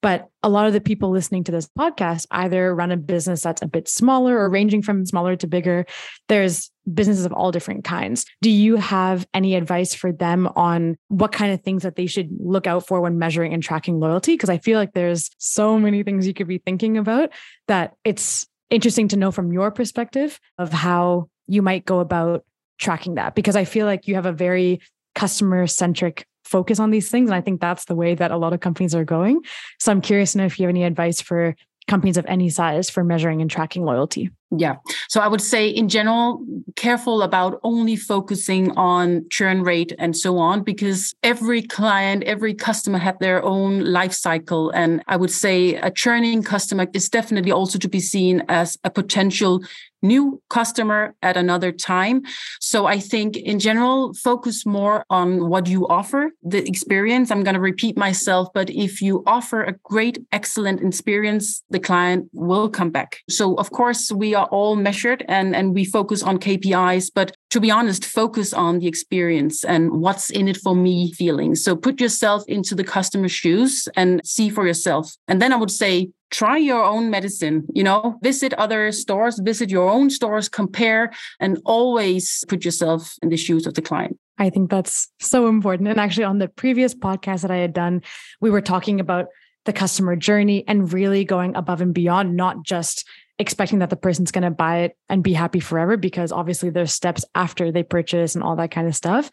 But 0.00 0.28
a 0.44 0.48
lot 0.48 0.68
of 0.68 0.72
the 0.72 0.80
people 0.80 1.10
listening 1.10 1.42
to 1.44 1.52
this 1.52 1.68
podcast 1.76 2.26
either 2.30 2.72
run 2.72 2.92
a 2.92 2.96
business 2.96 3.42
that's 3.42 3.62
a 3.62 3.66
bit 3.66 3.88
smaller 3.88 4.38
or 4.38 4.48
ranging 4.48 4.82
from 4.82 5.04
smaller 5.04 5.34
to 5.34 5.48
bigger. 5.48 5.84
There's 6.28 6.70
businesses 6.92 7.24
of 7.24 7.32
all 7.32 7.50
different 7.50 7.82
kinds. 7.82 8.24
Do 8.40 8.50
you 8.50 8.76
have 8.76 9.26
any 9.34 9.56
advice 9.56 9.94
for 9.94 10.12
them 10.12 10.46
on 10.54 10.96
what 11.08 11.32
kind 11.32 11.52
of 11.52 11.62
things 11.62 11.82
that 11.82 11.96
they 11.96 12.06
should 12.06 12.28
look 12.38 12.68
out 12.68 12.86
for 12.86 13.00
when 13.00 13.18
measuring 13.18 13.52
and 13.52 13.62
tracking 13.62 13.98
loyalty? 13.98 14.34
Because 14.34 14.50
I 14.50 14.58
feel 14.58 14.78
like 14.78 14.92
there's 14.92 15.28
so 15.38 15.76
many 15.76 16.04
things 16.04 16.24
you 16.24 16.34
could 16.34 16.48
be 16.48 16.58
thinking 16.58 16.98
about 16.98 17.30
that 17.66 17.94
it's 18.04 18.46
interesting 18.70 19.08
to 19.08 19.16
know 19.16 19.32
from 19.32 19.52
your 19.52 19.70
perspective 19.70 20.38
of 20.58 20.72
how 20.72 21.28
you 21.46 21.62
might 21.62 21.84
go 21.84 22.00
about 22.00 22.44
tracking 22.78 23.14
that. 23.14 23.34
Because 23.34 23.56
I 23.56 23.64
feel 23.64 23.86
like 23.86 24.08
you 24.08 24.14
have 24.14 24.26
a 24.26 24.32
very 24.32 24.80
customer 25.14 25.66
centric 25.66 26.26
focus 26.44 26.78
on 26.78 26.90
these 26.90 27.10
things. 27.10 27.30
And 27.30 27.34
I 27.34 27.40
think 27.40 27.60
that's 27.60 27.86
the 27.86 27.94
way 27.94 28.14
that 28.14 28.30
a 28.30 28.36
lot 28.36 28.52
of 28.52 28.60
companies 28.60 28.94
are 28.94 29.04
going. 29.04 29.40
So 29.78 29.92
I'm 29.92 30.00
curious 30.00 30.32
to 30.32 30.38
know 30.38 30.44
if 30.44 30.58
you 30.58 30.66
have 30.66 30.74
any 30.74 30.84
advice 30.84 31.20
for 31.20 31.54
companies 31.86 32.16
of 32.16 32.26
any 32.26 32.48
size 32.48 32.90
for 32.90 33.04
measuring 33.04 33.40
and 33.40 33.50
tracking 33.50 33.84
loyalty. 33.84 34.30
Yeah. 34.56 34.76
So 35.08 35.20
I 35.20 35.28
would 35.28 35.40
say 35.40 35.68
in 35.68 35.88
general, 35.88 36.44
careful 36.76 37.22
about 37.22 37.60
only 37.62 37.96
focusing 37.96 38.70
on 38.76 39.26
churn 39.30 39.62
rate 39.62 39.92
and 39.98 40.16
so 40.16 40.38
on, 40.38 40.62
because 40.62 41.14
every 41.22 41.62
client, 41.62 42.24
every 42.24 42.54
customer 42.54 42.98
had 42.98 43.18
their 43.20 43.42
own 43.44 43.84
life 43.84 44.12
cycle. 44.12 44.70
And 44.70 45.02
I 45.08 45.16
would 45.16 45.30
say 45.30 45.76
a 45.76 45.90
churning 45.90 46.42
customer 46.42 46.86
is 46.92 47.08
definitely 47.08 47.52
also 47.52 47.78
to 47.78 47.88
be 47.88 48.00
seen 48.00 48.42
as 48.48 48.78
a 48.84 48.90
potential 48.90 49.62
new 50.02 50.42
customer 50.50 51.14
at 51.22 51.34
another 51.34 51.72
time. 51.72 52.20
So 52.60 52.84
I 52.84 52.98
think 52.98 53.38
in 53.38 53.58
general, 53.58 54.12
focus 54.12 54.66
more 54.66 55.06
on 55.08 55.48
what 55.48 55.66
you 55.66 55.88
offer, 55.88 56.30
the 56.42 56.62
experience. 56.68 57.30
I'm 57.30 57.42
going 57.42 57.54
to 57.54 57.60
repeat 57.60 57.96
myself, 57.96 58.48
but 58.52 58.68
if 58.68 59.00
you 59.00 59.22
offer 59.26 59.64
a 59.64 59.72
great, 59.82 60.18
excellent 60.30 60.82
experience, 60.82 61.62
the 61.70 61.80
client 61.80 62.28
will 62.34 62.68
come 62.68 62.90
back. 62.90 63.20
So 63.30 63.54
of 63.54 63.70
course, 63.70 64.12
we 64.12 64.34
are 64.34 64.43
all 64.44 64.76
measured 64.76 65.24
and, 65.28 65.54
and 65.54 65.74
we 65.74 65.84
focus 65.84 66.22
on 66.22 66.38
KPIs, 66.38 67.10
but 67.14 67.36
to 67.50 67.60
be 67.60 67.70
honest, 67.70 68.04
focus 68.04 68.52
on 68.52 68.78
the 68.78 68.86
experience 68.86 69.64
and 69.64 69.90
what's 69.92 70.30
in 70.30 70.48
it 70.48 70.56
for 70.56 70.74
me 70.74 71.12
feeling. 71.12 71.54
So 71.54 71.76
put 71.76 72.00
yourself 72.00 72.44
into 72.48 72.74
the 72.74 72.84
customer's 72.84 73.32
shoes 73.32 73.88
and 73.96 74.20
see 74.24 74.48
for 74.48 74.66
yourself. 74.66 75.12
And 75.28 75.40
then 75.40 75.52
I 75.52 75.56
would 75.56 75.70
say, 75.70 76.10
try 76.30 76.56
your 76.56 76.82
own 76.82 77.10
medicine 77.10 77.64
you 77.74 77.84
know 77.84 78.18
visit 78.20 78.52
other 78.54 78.90
stores 78.90 79.38
visit 79.44 79.70
your 79.70 79.88
own 79.88 80.10
stores 80.10 80.48
compare 80.48 81.12
and 81.38 81.60
always 81.64 82.42
put 82.48 82.64
yourself 82.64 83.14
in 83.22 83.28
the 83.28 83.36
shoes 83.36 83.68
of 83.68 83.74
the 83.74 83.82
client 83.82 84.18
i 84.38 84.50
think 84.50 84.68
that's 84.68 85.08
so 85.20 85.46
important 85.46 85.88
and 85.88 86.00
actually 86.00 86.24
on 86.24 86.38
the 86.38 86.48
previous 86.48 86.92
podcast 86.92 87.42
that 87.42 87.52
i 87.52 87.58
had 87.58 87.72
done 87.72 88.02
we 88.40 88.50
were 88.50 88.60
talking 88.62 88.98
about 88.98 89.26
the 89.64 89.72
customer 89.72 90.16
journey 90.16 90.64
and 90.66 90.92
really 90.92 91.24
going 91.24 91.54
above 91.56 91.80
and 91.80 91.94
beyond 91.94 92.36
not 92.36 92.64
just 92.64 93.06
expecting 93.38 93.80
that 93.80 93.90
the 93.90 93.96
person's 93.96 94.30
going 94.30 94.44
to 94.44 94.50
buy 94.50 94.80
it 94.80 94.96
and 95.08 95.24
be 95.24 95.32
happy 95.32 95.60
forever 95.60 95.96
because 95.96 96.30
obviously 96.30 96.70
there's 96.70 96.92
steps 96.92 97.24
after 97.34 97.72
they 97.72 97.82
purchase 97.82 98.34
and 98.34 98.44
all 98.44 98.56
that 98.56 98.70
kind 98.70 98.86
of 98.86 98.94
stuff 98.94 99.30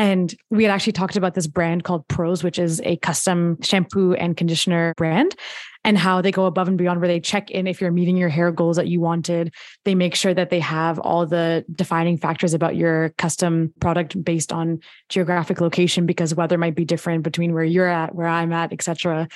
and 0.00 0.34
we 0.48 0.64
had 0.64 0.72
actually 0.72 0.94
talked 0.94 1.16
about 1.16 1.34
this 1.34 1.46
brand 1.46 1.84
called 1.84 2.08
Prose, 2.08 2.42
which 2.42 2.58
is 2.58 2.80
a 2.86 2.96
custom 2.96 3.60
shampoo 3.60 4.14
and 4.14 4.34
conditioner 4.34 4.94
brand, 4.96 5.34
and 5.84 5.98
how 5.98 6.22
they 6.22 6.32
go 6.32 6.46
above 6.46 6.68
and 6.68 6.78
beyond 6.78 7.00
where 7.00 7.06
they 7.06 7.20
check 7.20 7.50
in 7.50 7.66
if 7.66 7.82
you're 7.82 7.90
meeting 7.90 8.16
your 8.16 8.30
hair 8.30 8.50
goals 8.50 8.76
that 8.76 8.88
you 8.88 8.98
wanted. 8.98 9.52
They 9.84 9.94
make 9.94 10.14
sure 10.14 10.32
that 10.32 10.48
they 10.48 10.60
have 10.60 10.98
all 11.00 11.26
the 11.26 11.66
defining 11.70 12.16
factors 12.16 12.54
about 12.54 12.76
your 12.76 13.10
custom 13.18 13.74
product 13.78 14.24
based 14.24 14.54
on 14.54 14.80
geographic 15.10 15.60
location 15.60 16.06
because 16.06 16.34
weather 16.34 16.56
might 16.56 16.74
be 16.74 16.86
different 16.86 17.22
between 17.22 17.52
where 17.52 17.62
you're 17.62 17.86
at, 17.86 18.14
where 18.14 18.26
I'm 18.26 18.54
at, 18.54 18.72
etc. 18.72 19.28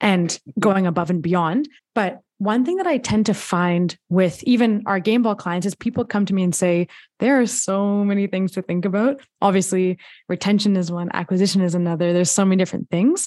And 0.00 0.38
going 0.56 0.86
above 0.86 1.10
and 1.10 1.20
beyond. 1.20 1.68
But 1.96 2.20
one 2.42 2.64
thing 2.64 2.78
that 2.78 2.88
I 2.88 2.98
tend 2.98 3.26
to 3.26 3.34
find 3.34 3.96
with 4.08 4.42
even 4.42 4.82
our 4.84 5.00
Gameball 5.00 5.38
clients 5.38 5.64
is 5.64 5.76
people 5.76 6.04
come 6.04 6.26
to 6.26 6.34
me 6.34 6.42
and 6.42 6.52
say, 6.52 6.88
there 7.20 7.40
are 7.40 7.46
so 7.46 8.04
many 8.04 8.26
things 8.26 8.50
to 8.52 8.62
think 8.62 8.84
about. 8.84 9.20
Obviously, 9.40 9.96
retention 10.28 10.76
is 10.76 10.90
one, 10.90 11.10
acquisition 11.12 11.60
is 11.60 11.74
another. 11.74 12.12
There's 12.12 12.30
so 12.30 12.44
many 12.44 12.58
different 12.58 12.90
things. 12.90 13.26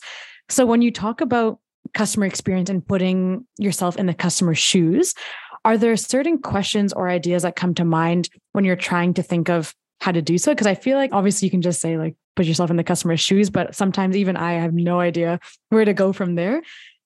So 0.50 0.66
when 0.66 0.82
you 0.82 0.92
talk 0.92 1.22
about 1.22 1.60
customer 1.94 2.26
experience 2.26 2.70
and 2.70 2.86
putting 2.86 3.46
yourself 3.58 3.98
in 3.98 4.06
the 4.06 4.14
customer's 4.14 4.58
shoes, 4.58 5.14
are 5.64 5.78
there 5.78 5.98
certain 5.98 6.38
questions 6.38 6.94
or 6.94 7.10
ideas 7.10 7.44
that 7.44 7.56
come 7.56 7.74
to 7.76 7.86
mind 7.86 8.30
when 8.52 8.66
you're 8.66 8.76
trying 8.76 9.14
to 9.16 9.24
think 9.24 9.50
of 9.50 9.74
how 10.00 10.12
to 10.12 10.22
do 10.22 10.38
so? 10.38 10.52
Because 10.52 10.68
I 10.68 10.76
feel 10.76 10.98
like 10.98 11.12
obviously 11.14 11.48
you 11.48 11.52
can 11.52 11.62
just 11.62 11.82
say, 11.82 11.98
like, 11.98 12.16
put 12.36 12.46
yourself 12.46 12.70
in 12.70 12.76
the 12.76 12.84
customer's 12.84 13.22
shoes, 13.22 13.50
but 13.50 13.74
sometimes 13.74 14.16
even 14.16 14.38
I 14.38 14.54
have 14.54 14.74
no 14.74 15.00
idea 15.00 15.40
where 15.70 15.86
to 15.86 15.94
go 15.94 16.14
from 16.14 16.36
there. 16.36 16.62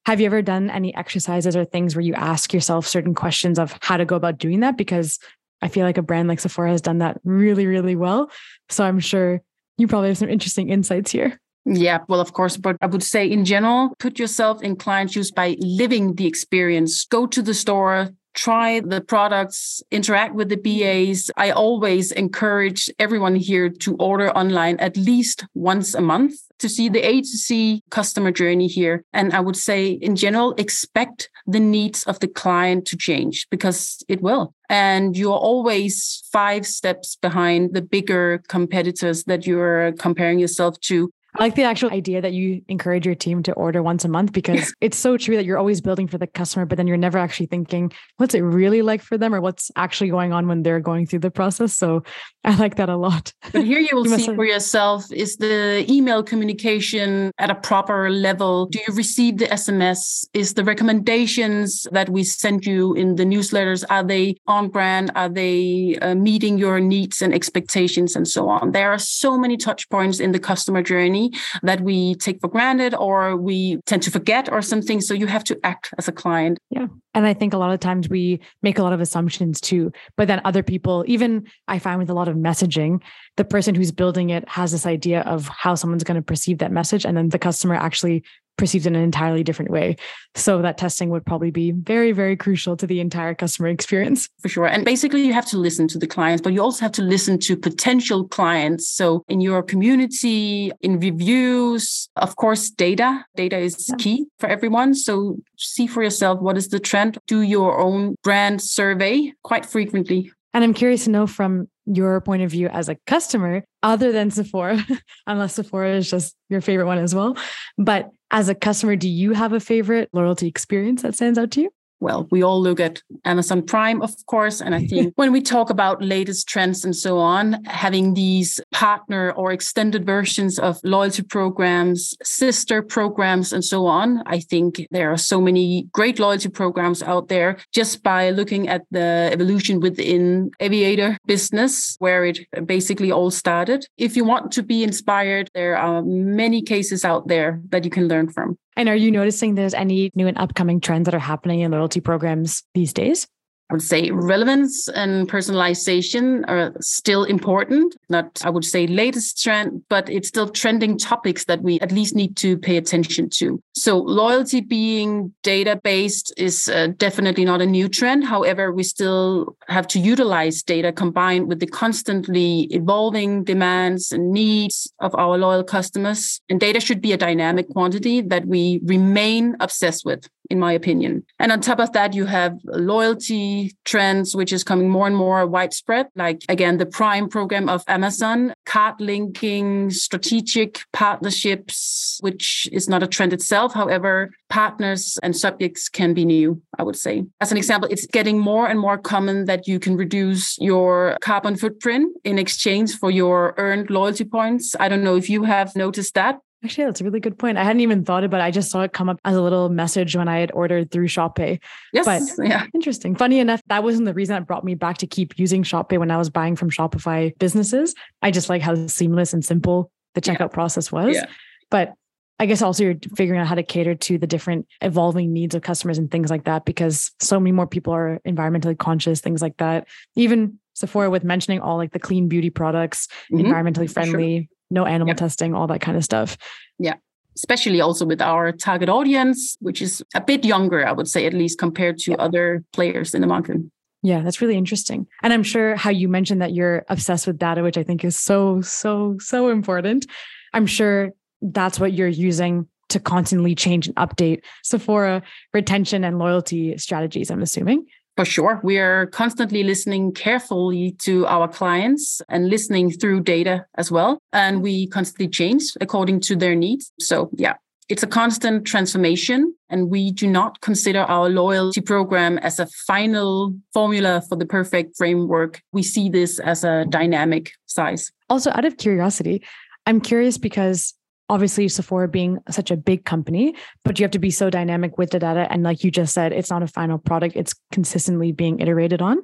Have 0.05 0.19
you 0.19 0.25
ever 0.25 0.41
done 0.41 0.69
any 0.69 0.95
exercises 0.95 1.55
or 1.55 1.65
things 1.65 1.95
where 1.95 2.03
you 2.03 2.15
ask 2.15 2.53
yourself 2.53 2.87
certain 2.87 3.13
questions 3.13 3.59
of 3.59 3.77
how 3.81 3.97
to 3.97 4.05
go 4.05 4.15
about 4.15 4.39
doing 4.39 4.61
that? 4.61 4.77
Because 4.77 5.19
I 5.61 5.67
feel 5.67 5.85
like 5.85 5.97
a 5.97 6.01
brand 6.01 6.27
like 6.27 6.39
Sephora 6.39 6.71
has 6.71 6.81
done 6.81 6.97
that 6.97 7.19
really, 7.23 7.67
really 7.67 7.95
well. 7.95 8.31
So 8.69 8.83
I'm 8.83 8.99
sure 8.99 9.41
you 9.79 9.87
probably 9.87 10.09
have 10.09 10.17
some 10.17 10.29
interesting 10.29 10.69
insights 10.69 11.11
here. 11.11 11.39
Yeah, 11.65 11.99
well, 12.07 12.19
of 12.19 12.33
course, 12.33 12.57
but 12.57 12.77
I 12.81 12.87
would 12.87 13.03
say 13.03 13.29
in 13.29 13.45
general, 13.45 13.93
put 13.99 14.17
yourself 14.17 14.61
in 14.63 14.75
client 14.75 15.11
shoes 15.11 15.31
by 15.31 15.55
living 15.59 16.15
the 16.15 16.25
experience. 16.25 17.05
Go 17.05 17.27
to 17.27 17.41
the 17.41 17.53
store, 17.53 18.09
try 18.39 18.79
the 18.79 19.01
products, 19.01 19.83
interact 19.91 20.33
with 20.33 20.47
the 20.49 20.57
mm-hmm. 20.57 21.11
BAs. 21.11 21.29
I 21.35 21.51
always 21.51 22.11
encourage 22.13 22.89
everyone 22.97 23.35
here 23.35 23.69
to 23.69 23.95
order 23.97 24.29
online 24.31 24.77
at 24.79 24.95
least 24.95 25.45
once 25.53 25.93
a 25.93 26.01
month 26.01 26.35
to 26.59 26.69
see 26.69 26.89
the 26.89 27.01
A 27.01 27.21
to 27.21 27.37
C 27.45 27.83
customer 27.89 28.31
journey 28.31 28.67
here. 28.67 29.03
And 29.13 29.33
I 29.33 29.39
would 29.39 29.55
say, 29.55 29.91
in 29.91 30.15
general, 30.15 30.53
expect 30.57 31.29
the 31.47 31.59
needs 31.59 32.03
of 32.03 32.19
the 32.19 32.27
client 32.27 32.85
to 32.87 32.97
change 32.97 33.47
because 33.49 34.03
it 34.07 34.21
will. 34.21 34.53
And 34.69 35.17
you're 35.17 35.43
always 35.51 36.23
five 36.31 36.65
steps 36.65 37.17
behind 37.21 37.73
the 37.73 37.81
bigger 37.81 38.41
competitors 38.47 39.23
that 39.25 39.47
you're 39.47 39.93
comparing 39.93 40.39
yourself 40.39 40.79
to. 40.81 41.11
I 41.35 41.43
like 41.43 41.55
the 41.55 41.63
actual 41.63 41.91
idea 41.91 42.21
that 42.21 42.33
you 42.33 42.61
encourage 42.67 43.05
your 43.05 43.15
team 43.15 43.43
to 43.43 43.53
order 43.53 43.83
once 43.83 44.03
a 44.03 44.07
month 44.07 44.33
because 44.33 44.73
it's 44.81 44.97
so 44.97 45.17
true 45.17 45.35
that 45.35 45.45
you're 45.45 45.57
always 45.57 45.79
building 45.79 46.07
for 46.07 46.17
the 46.17 46.25
customer, 46.25 46.65
but 46.65 46.77
then 46.77 46.87
you're 46.87 46.97
never 46.97 47.19
actually 47.19 47.45
thinking, 47.45 47.91
what's 48.17 48.33
it 48.33 48.41
really 48.41 48.81
like 48.81 49.01
for 49.01 49.17
them 49.17 49.35
or 49.35 49.41
what's 49.41 49.71
actually 49.75 50.09
going 50.09 50.33
on 50.33 50.47
when 50.47 50.63
they're 50.63 50.79
going 50.79 51.05
through 51.05 51.19
the 51.19 51.29
process. 51.29 51.75
So 51.75 52.03
I 52.43 52.55
like 52.55 52.75
that 52.75 52.89
a 52.89 52.97
lot. 52.97 53.33
But 53.51 53.63
here 53.63 53.79
you 53.79 53.89
will 53.93 54.07
you 54.07 54.17
see 54.17 54.25
have... 54.25 54.35
for 54.35 54.45
yourself 54.45 55.05
is 55.11 55.37
the 55.37 55.85
email 55.89 56.23
communication 56.23 57.31
at 57.37 57.51
a 57.51 57.55
proper 57.55 58.09
level? 58.09 58.65
Do 58.65 58.79
you 58.87 58.93
receive 58.95 59.37
the 59.37 59.45
SMS? 59.45 60.25
Is 60.33 60.55
the 60.55 60.63
recommendations 60.63 61.85
that 61.91 62.09
we 62.09 62.23
send 62.23 62.65
you 62.65 62.93
in 62.95 63.15
the 63.15 63.23
newsletters, 63.23 63.83
are 63.89 64.03
they 64.03 64.35
on 64.47 64.69
brand? 64.69 65.11
Are 65.15 65.29
they 65.29 65.97
uh, 66.01 66.15
meeting 66.15 66.57
your 66.57 66.79
needs 66.79 67.21
and 67.21 67.33
expectations 67.33 68.15
and 68.15 68.27
so 68.27 68.49
on? 68.49 68.71
There 68.71 68.91
are 68.91 68.99
so 68.99 69.37
many 69.37 69.57
touch 69.57 69.89
points 69.89 70.19
in 70.19 70.31
the 70.31 70.39
customer 70.39 70.81
journey 70.81 71.18
journey 71.19 71.37
that 71.63 71.81
we 71.81 72.15
take 72.15 72.39
for 72.41 72.47
granted 72.47 72.93
or 72.95 73.35
we 73.35 73.77
tend 73.85 74.03
to 74.03 74.11
forget 74.11 74.51
or 74.51 74.61
something. 74.61 75.01
So 75.01 75.13
you 75.13 75.27
have 75.27 75.43
to 75.45 75.59
act 75.63 75.93
as 75.97 76.07
a 76.07 76.11
client. 76.11 76.59
Yeah. 76.69 76.87
And 77.13 77.25
I 77.25 77.33
think 77.33 77.53
a 77.53 77.57
lot 77.57 77.71
of 77.71 77.79
times 77.79 78.07
we 78.07 78.39
make 78.61 78.77
a 78.77 78.83
lot 78.83 78.93
of 78.93 79.01
assumptions 79.01 79.59
too. 79.59 79.91
But 80.15 80.27
then 80.27 80.41
other 80.45 80.63
people, 80.63 81.03
even 81.07 81.47
I 81.67 81.79
find 81.79 81.99
with 81.99 82.09
a 82.09 82.13
lot 82.13 82.27
of 82.27 82.35
messaging, 82.35 83.01
the 83.37 83.45
person 83.45 83.75
who's 83.75 83.91
building 83.91 84.29
it 84.29 84.47
has 84.47 84.71
this 84.71 84.85
idea 84.85 85.21
of 85.21 85.47
how 85.47 85.75
someone's 85.75 86.03
going 86.03 86.21
to 86.21 86.25
perceive 86.25 86.59
that 86.59 86.71
message. 86.71 87.05
And 87.05 87.17
then 87.17 87.29
the 87.29 87.39
customer 87.39 87.75
actually 87.75 88.23
perceived 88.59 88.85
in 88.85 88.95
an 88.95 89.01
entirely 89.01 89.43
different 89.43 89.71
way. 89.71 89.95
So 90.35 90.61
that 90.61 90.77
testing 90.77 91.09
would 91.09 91.25
probably 91.25 91.49
be 91.49 91.71
very, 91.71 92.11
very 92.11 92.35
crucial 92.35 92.77
to 92.77 92.85
the 92.85 92.99
entire 92.99 93.33
customer 93.33 93.69
experience. 93.69 94.29
For 94.41 94.49
sure. 94.49 94.67
And 94.67 94.85
basically, 94.85 95.25
you 95.25 95.33
have 95.33 95.47
to 95.47 95.57
listen 95.57 95.87
to 95.87 95.97
the 95.97 96.05
clients, 96.05 96.41
but 96.41 96.53
you 96.53 96.61
also 96.61 96.81
have 96.81 96.91
to 96.93 97.01
listen 97.01 97.39
to 97.39 97.57
potential 97.57 98.27
clients. 98.27 98.87
So 98.89 99.23
in 99.27 99.41
your 99.41 99.63
community, 99.63 100.71
in 100.81 100.99
reviews, 100.99 102.09
of 102.17 102.35
course, 102.35 102.69
data. 102.69 103.25
Data 103.35 103.57
is 103.57 103.87
yeah. 103.89 103.95
key 103.95 104.25
for 104.37 104.47
everyone. 104.47 104.93
So 104.93 105.37
see 105.57 105.87
for 105.87 106.03
yourself 106.03 106.39
what 106.39 106.57
is 106.57 106.67
the 106.67 106.79
trend. 106.79 107.17
Do 107.27 107.41
your 107.41 107.79
own 107.79 108.15
brand 108.23 108.61
survey 108.61 109.33
quite 109.43 109.65
frequently. 109.65 110.31
And 110.53 110.63
I'm 110.63 110.73
curious 110.73 111.05
to 111.05 111.11
know 111.11 111.27
from 111.27 111.69
your 111.93 112.21
point 112.21 112.43
of 112.43 112.51
view 112.51 112.67
as 112.67 112.89
a 112.89 112.95
customer, 113.07 113.63
other 113.83 114.11
than 114.11 114.31
Sephora, 114.31 114.85
unless 115.27 115.55
Sephora 115.55 115.95
is 115.95 116.09
just 116.09 116.35
your 116.49 116.61
favorite 116.61 116.85
one 116.85 116.97
as 116.97 117.15
well. 117.15 117.37
But 117.77 118.09
as 118.31 118.49
a 118.49 118.55
customer, 118.55 118.95
do 118.95 119.09
you 119.09 119.33
have 119.33 119.53
a 119.53 119.59
favorite 119.59 120.09
loyalty 120.13 120.47
experience 120.47 121.01
that 121.01 121.15
stands 121.15 121.39
out 121.39 121.51
to 121.51 121.61
you? 121.61 121.69
Well, 121.99 122.27
we 122.31 122.43
all 122.43 122.61
look 122.61 122.79
at 122.79 123.01
Amazon 123.25 123.61
Prime, 123.61 124.01
of 124.01 124.13
course. 124.25 124.61
And 124.61 124.73
I 124.73 124.85
think 124.87 125.13
when 125.15 125.31
we 125.31 125.41
talk 125.41 125.69
about 125.69 126.01
latest 126.01 126.47
trends 126.47 126.85
and 126.85 126.95
so 126.95 127.17
on, 127.17 127.63
having 127.65 128.13
these 128.13 128.59
partner 128.71 129.31
or 129.31 129.51
extended 129.51 130.05
versions 130.05 130.59
of 130.59 130.79
loyalty 130.83 131.23
programs, 131.23 132.15
sister 132.23 132.81
programs, 132.81 133.53
and 133.53 133.63
so 133.63 133.85
on, 133.85 134.23
I 134.25 134.39
think 134.39 134.87
there 134.91 135.11
are 135.11 135.17
so 135.17 135.41
many 135.41 135.87
great 135.91 136.19
loyalty 136.19 136.49
programs 136.49 137.03
out 137.03 137.27
there 137.27 137.57
just 137.73 138.03
by 138.03 138.29
looking 138.29 138.67
at 138.67 138.83
the 138.91 139.29
evolution 139.31 139.79
within 139.79 140.51
aviator 140.59 141.17
business, 141.25 141.95
where 141.99 142.25
it 142.25 142.39
basically 142.65 143.11
all 143.11 143.31
started. 143.31 143.85
If 143.97 144.15
you 144.15 144.23
want 144.23 144.51
to 144.53 144.63
be 144.63 144.83
inspired, 144.83 145.49
there 145.53 145.77
are 145.77 146.01
many 146.01 146.61
cases 146.61 147.03
out 147.03 147.27
there 147.27 147.61
that 147.69 147.83
you 147.83 147.91
can 147.91 148.07
learn 148.07 148.29
from. 148.29 148.57
And 148.79 148.87
are 148.87 148.95
you 148.95 149.11
noticing 149.11 149.55
there's 149.55 149.73
any 149.73 150.09
new 150.15 150.27
and 150.27 150.37
upcoming 150.37 150.79
trends 150.79 151.03
that 151.03 151.13
are 151.13 151.19
happening 151.19 151.59
in 151.59 151.71
loyalty 151.71 151.99
programs 151.99 152.63
these 152.73 152.93
days? 152.93 153.27
I 153.69 153.75
would 153.75 153.83
say 153.83 154.09
relevance 154.09 154.87
and 154.89 155.29
personalization 155.29 156.43
are 156.47 156.73
still 156.81 157.23
important. 157.23 157.95
Not, 158.09 158.41
I 158.43 158.49
would 158.49 158.65
say, 158.65 158.87
latest 158.87 159.43
trend, 159.43 159.83
but 159.89 160.09
it's 160.09 160.27
still 160.27 160.49
trending 160.49 160.97
topics 160.97 161.45
that 161.45 161.61
we 161.61 161.79
at 161.79 161.91
least 161.91 162.15
need 162.15 162.35
to 162.37 162.57
pay 162.57 162.77
attention 162.77 163.29
to. 163.31 163.61
So, 163.75 163.99
loyalty 163.99 164.61
being 164.61 165.33
data 165.43 165.79
based 165.83 166.33
is 166.35 166.67
uh, 166.67 166.87
definitely 166.97 167.45
not 167.45 167.61
a 167.61 167.65
new 167.67 167.87
trend. 167.87 168.25
However, 168.25 168.71
we 168.71 168.81
still 168.81 169.55
have 169.67 169.85
to 169.89 169.99
utilize 169.99 170.63
data 170.63 170.91
combined 170.91 171.47
with 171.47 171.59
the 171.59 171.67
constantly 171.67 172.61
evolving 172.71 173.43
demands 173.43 174.11
and 174.11 174.31
needs 174.31 174.91
of 174.99 175.13
our 175.13 175.37
loyal 175.37 175.63
customers. 175.63 176.41
And 176.49 176.59
data 176.59 176.79
should 176.79 177.01
be 177.01 177.13
a 177.13 177.17
dynamic 177.17 177.69
quantity 177.69 178.21
that 178.21 178.47
we 178.47 178.79
remain 178.83 179.55
obsessed 179.59 180.05
with 180.05 180.27
in 180.49 180.59
my 180.59 180.71
opinion. 180.73 181.23
And 181.39 181.51
on 181.51 181.61
top 181.61 181.79
of 181.79 181.91
that, 181.93 182.13
you 182.13 182.25
have 182.25 182.57
loyalty 182.65 183.75
trends, 183.85 184.35
which 184.35 184.51
is 184.51 184.63
coming 184.63 184.89
more 184.89 185.07
and 185.07 185.15
more 185.15 185.45
widespread. 185.45 186.07
Like 186.15 186.41
again, 186.49 186.77
the 186.77 186.85
Prime 186.85 187.29
program 187.29 187.69
of 187.69 187.83
Amazon, 187.87 188.53
card 188.65 188.95
linking, 188.99 189.91
strategic 189.91 190.79
partnerships, 190.93 192.19
which 192.21 192.67
is 192.71 192.89
not 192.89 193.03
a 193.03 193.07
trend 193.07 193.33
itself. 193.33 193.73
However, 193.73 194.31
partners 194.49 195.17
and 195.21 195.35
subjects 195.35 195.89
can 195.89 196.13
be 196.13 196.25
new, 196.25 196.61
I 196.77 196.83
would 196.83 196.95
say. 196.95 197.25
As 197.39 197.51
an 197.51 197.57
example, 197.57 197.89
it's 197.91 198.07
getting 198.07 198.39
more 198.39 198.67
and 198.67 198.79
more 198.79 198.97
common 198.97 199.45
that 199.45 199.67
you 199.67 199.79
can 199.79 199.95
reduce 199.95 200.57
your 200.59 201.17
carbon 201.21 201.55
footprint 201.55 202.15
in 202.23 202.39
exchange 202.39 202.97
for 202.97 203.11
your 203.11 203.53
earned 203.57 203.89
loyalty 203.89 204.23
points. 204.25 204.75
I 204.79 204.89
don't 204.89 205.03
know 205.03 205.15
if 205.15 205.29
you 205.29 205.43
have 205.43 205.75
noticed 205.75 206.15
that, 206.15 206.39
Actually, 206.63 206.85
that's 206.85 206.99
a 206.99 207.05
really 207.05 207.21
good 207.21 207.39
point. 207.39 207.57
I 207.57 207.63
hadn't 207.63 207.79
even 207.79 208.03
thought 208.03 208.25
about 208.25 208.41
it. 208.41 208.43
I 208.43 208.51
just 208.51 208.69
saw 208.69 208.81
it 208.81 208.91
come 208.91 209.07
up 209.07 209.19
as 209.23 209.35
a 209.35 209.41
little 209.41 209.69
message 209.69 210.15
when 210.15 210.27
I 210.27 210.39
had 210.39 210.51
ordered 210.53 210.91
through 210.91 211.07
ShopPay. 211.07 211.59
Yes. 211.93 212.05
But 212.05 212.21
yeah. 212.45 212.65
Interesting. 212.73 213.15
Funny 213.15 213.39
enough, 213.39 213.61
that 213.67 213.83
wasn't 213.83 214.05
the 214.05 214.13
reason 214.13 214.35
that 214.35 214.45
brought 214.45 214.65
me 214.65 214.75
back 214.75 214.97
to 214.97 215.07
keep 215.07 215.39
using 215.39 215.63
ShopPay 215.63 215.97
when 215.97 216.11
I 216.11 216.17
was 216.17 216.29
buying 216.29 216.57
from 216.57 216.69
Shopify 216.69 217.37
businesses. 217.39 217.95
I 218.21 218.31
just 218.31 218.49
like 218.49 218.61
how 218.61 218.87
seamless 218.87 219.33
and 219.33 219.43
simple 219.43 219.91
the 220.15 220.21
checkout 220.21 220.39
yeah. 220.39 220.47
process 220.47 220.91
was. 220.91 221.15
Yeah. 221.15 221.27
But 221.71 221.93
I 222.39 222.45
guess 222.45 222.61
also 222.61 222.83
you're 222.83 222.95
figuring 223.15 223.39
out 223.39 223.47
how 223.47 223.55
to 223.55 223.63
cater 223.63 223.95
to 223.95 224.17
the 224.17 224.27
different 224.27 224.67
evolving 224.81 225.31
needs 225.31 225.55
of 225.55 225.61
customers 225.61 225.97
and 225.97 226.09
things 226.09 226.29
like 226.29 226.45
that 226.45 226.65
because 226.65 227.11
so 227.19 227.39
many 227.39 227.51
more 227.51 227.67
people 227.67 227.93
are 227.93 228.19
environmentally 228.25 228.77
conscious, 228.77 229.21
things 229.21 229.41
like 229.41 229.57
that. 229.57 229.87
Even 230.15 230.59
Sephora 230.73 231.09
with 231.09 231.25
mentioning 231.25 231.59
all 231.59 231.75
like 231.77 231.91
the 231.91 231.99
clean 231.99 232.29
beauty 232.29 232.49
products, 232.49 233.07
mm-hmm. 233.31 233.45
environmentally 233.45 233.91
friendly, 233.91 234.49
no 234.69 234.85
animal 234.85 235.15
testing, 235.15 235.53
all 235.53 235.67
that 235.67 235.81
kind 235.81 235.97
of 235.97 236.03
stuff. 236.03 236.37
Yeah. 236.77 236.95
Especially 237.35 237.79
also 237.79 238.05
with 238.05 238.21
our 238.21 238.51
target 238.51 238.89
audience, 238.89 239.55
which 239.61 239.81
is 239.81 240.03
a 240.13 240.21
bit 240.21 240.43
younger, 240.43 240.85
I 240.85 240.91
would 240.91 241.07
say, 241.07 241.25
at 241.25 241.33
least 241.33 241.57
compared 241.57 241.97
to 241.99 242.15
other 242.15 242.63
players 242.73 243.13
in 243.13 243.21
the 243.21 243.27
market. 243.27 243.57
Yeah, 244.01 244.21
that's 244.21 244.41
really 244.41 244.57
interesting. 244.57 245.07
And 245.23 245.33
I'm 245.33 245.43
sure 245.43 245.75
how 245.75 245.89
you 245.89 246.07
mentioned 246.07 246.41
that 246.41 246.53
you're 246.53 246.85
obsessed 246.89 247.27
with 247.27 247.37
data, 247.37 247.63
which 247.63 247.77
I 247.77 247.83
think 247.83 248.03
is 248.03 248.17
so, 248.17 248.61
so, 248.61 249.17
so 249.19 249.49
important. 249.49 250.05
I'm 250.53 250.65
sure 250.65 251.11
that's 251.41 251.79
what 251.79 251.93
you're 251.93 252.07
using 252.07 252.67
to 252.89 252.99
constantly 252.99 253.55
change 253.55 253.87
and 253.87 253.95
update 253.97 254.41
Sephora 254.63 255.21
retention 255.53 256.03
and 256.03 256.17
loyalty 256.17 256.77
strategies, 256.77 257.29
I'm 257.29 257.41
assuming. 257.41 257.85
For 258.19 258.25
sure. 258.25 258.59
We 258.65 258.79
are 258.79 259.05
constantly 259.05 259.63
listening 259.63 260.11
carefully 260.11 260.91
to 261.03 261.25
our 261.27 261.47
clients 261.47 262.21
and 262.27 262.49
listening 262.49 262.91
through 262.91 263.21
data 263.21 263.65
as 263.75 263.93
well. 263.93 264.19
And 264.33 264.61
we 264.61 264.87
constantly 264.87 265.29
change 265.29 265.63
according 265.79 266.19
to 266.27 266.35
their 266.35 266.53
needs. 266.53 266.91
So, 266.99 267.29
yeah, 267.37 267.53
it's 267.87 268.03
a 268.03 268.07
constant 268.07 268.67
transformation. 268.67 269.55
And 269.69 269.89
we 269.89 270.11
do 270.11 270.27
not 270.27 270.59
consider 270.59 271.03
our 271.03 271.29
loyalty 271.29 271.79
program 271.79 272.39
as 272.39 272.59
a 272.59 272.67
final 272.87 273.55
formula 273.73 274.21
for 274.27 274.35
the 274.35 274.45
perfect 274.45 274.97
framework. 274.97 275.61
We 275.71 275.81
see 275.81 276.09
this 276.09 276.39
as 276.39 276.65
a 276.65 276.83
dynamic 276.89 277.53
size. 277.67 278.11
Also, 278.29 278.51
out 278.51 278.65
of 278.65 278.75
curiosity, 278.75 279.41
I'm 279.85 280.01
curious 280.01 280.37
because 280.37 280.93
obviously 281.29 281.67
Sephora 281.67 282.07
being 282.07 282.39
such 282.49 282.71
a 282.71 282.77
big 282.77 283.05
company, 283.05 283.55
but 283.83 283.99
you 283.99 284.03
have 284.03 284.11
to 284.11 284.19
be 284.19 284.31
so 284.31 284.49
dynamic 284.49 284.97
with 284.97 285.11
the 285.11 285.19
data. 285.19 285.47
And 285.49 285.63
like 285.63 285.83
you 285.83 285.91
just 285.91 286.13
said, 286.13 286.33
it's 286.33 286.49
not 286.49 286.63
a 286.63 286.67
final 286.67 286.97
product, 286.97 287.35
it's 287.35 287.53
consistently 287.71 288.31
being 288.31 288.59
iterated 288.59 289.01
on. 289.01 289.21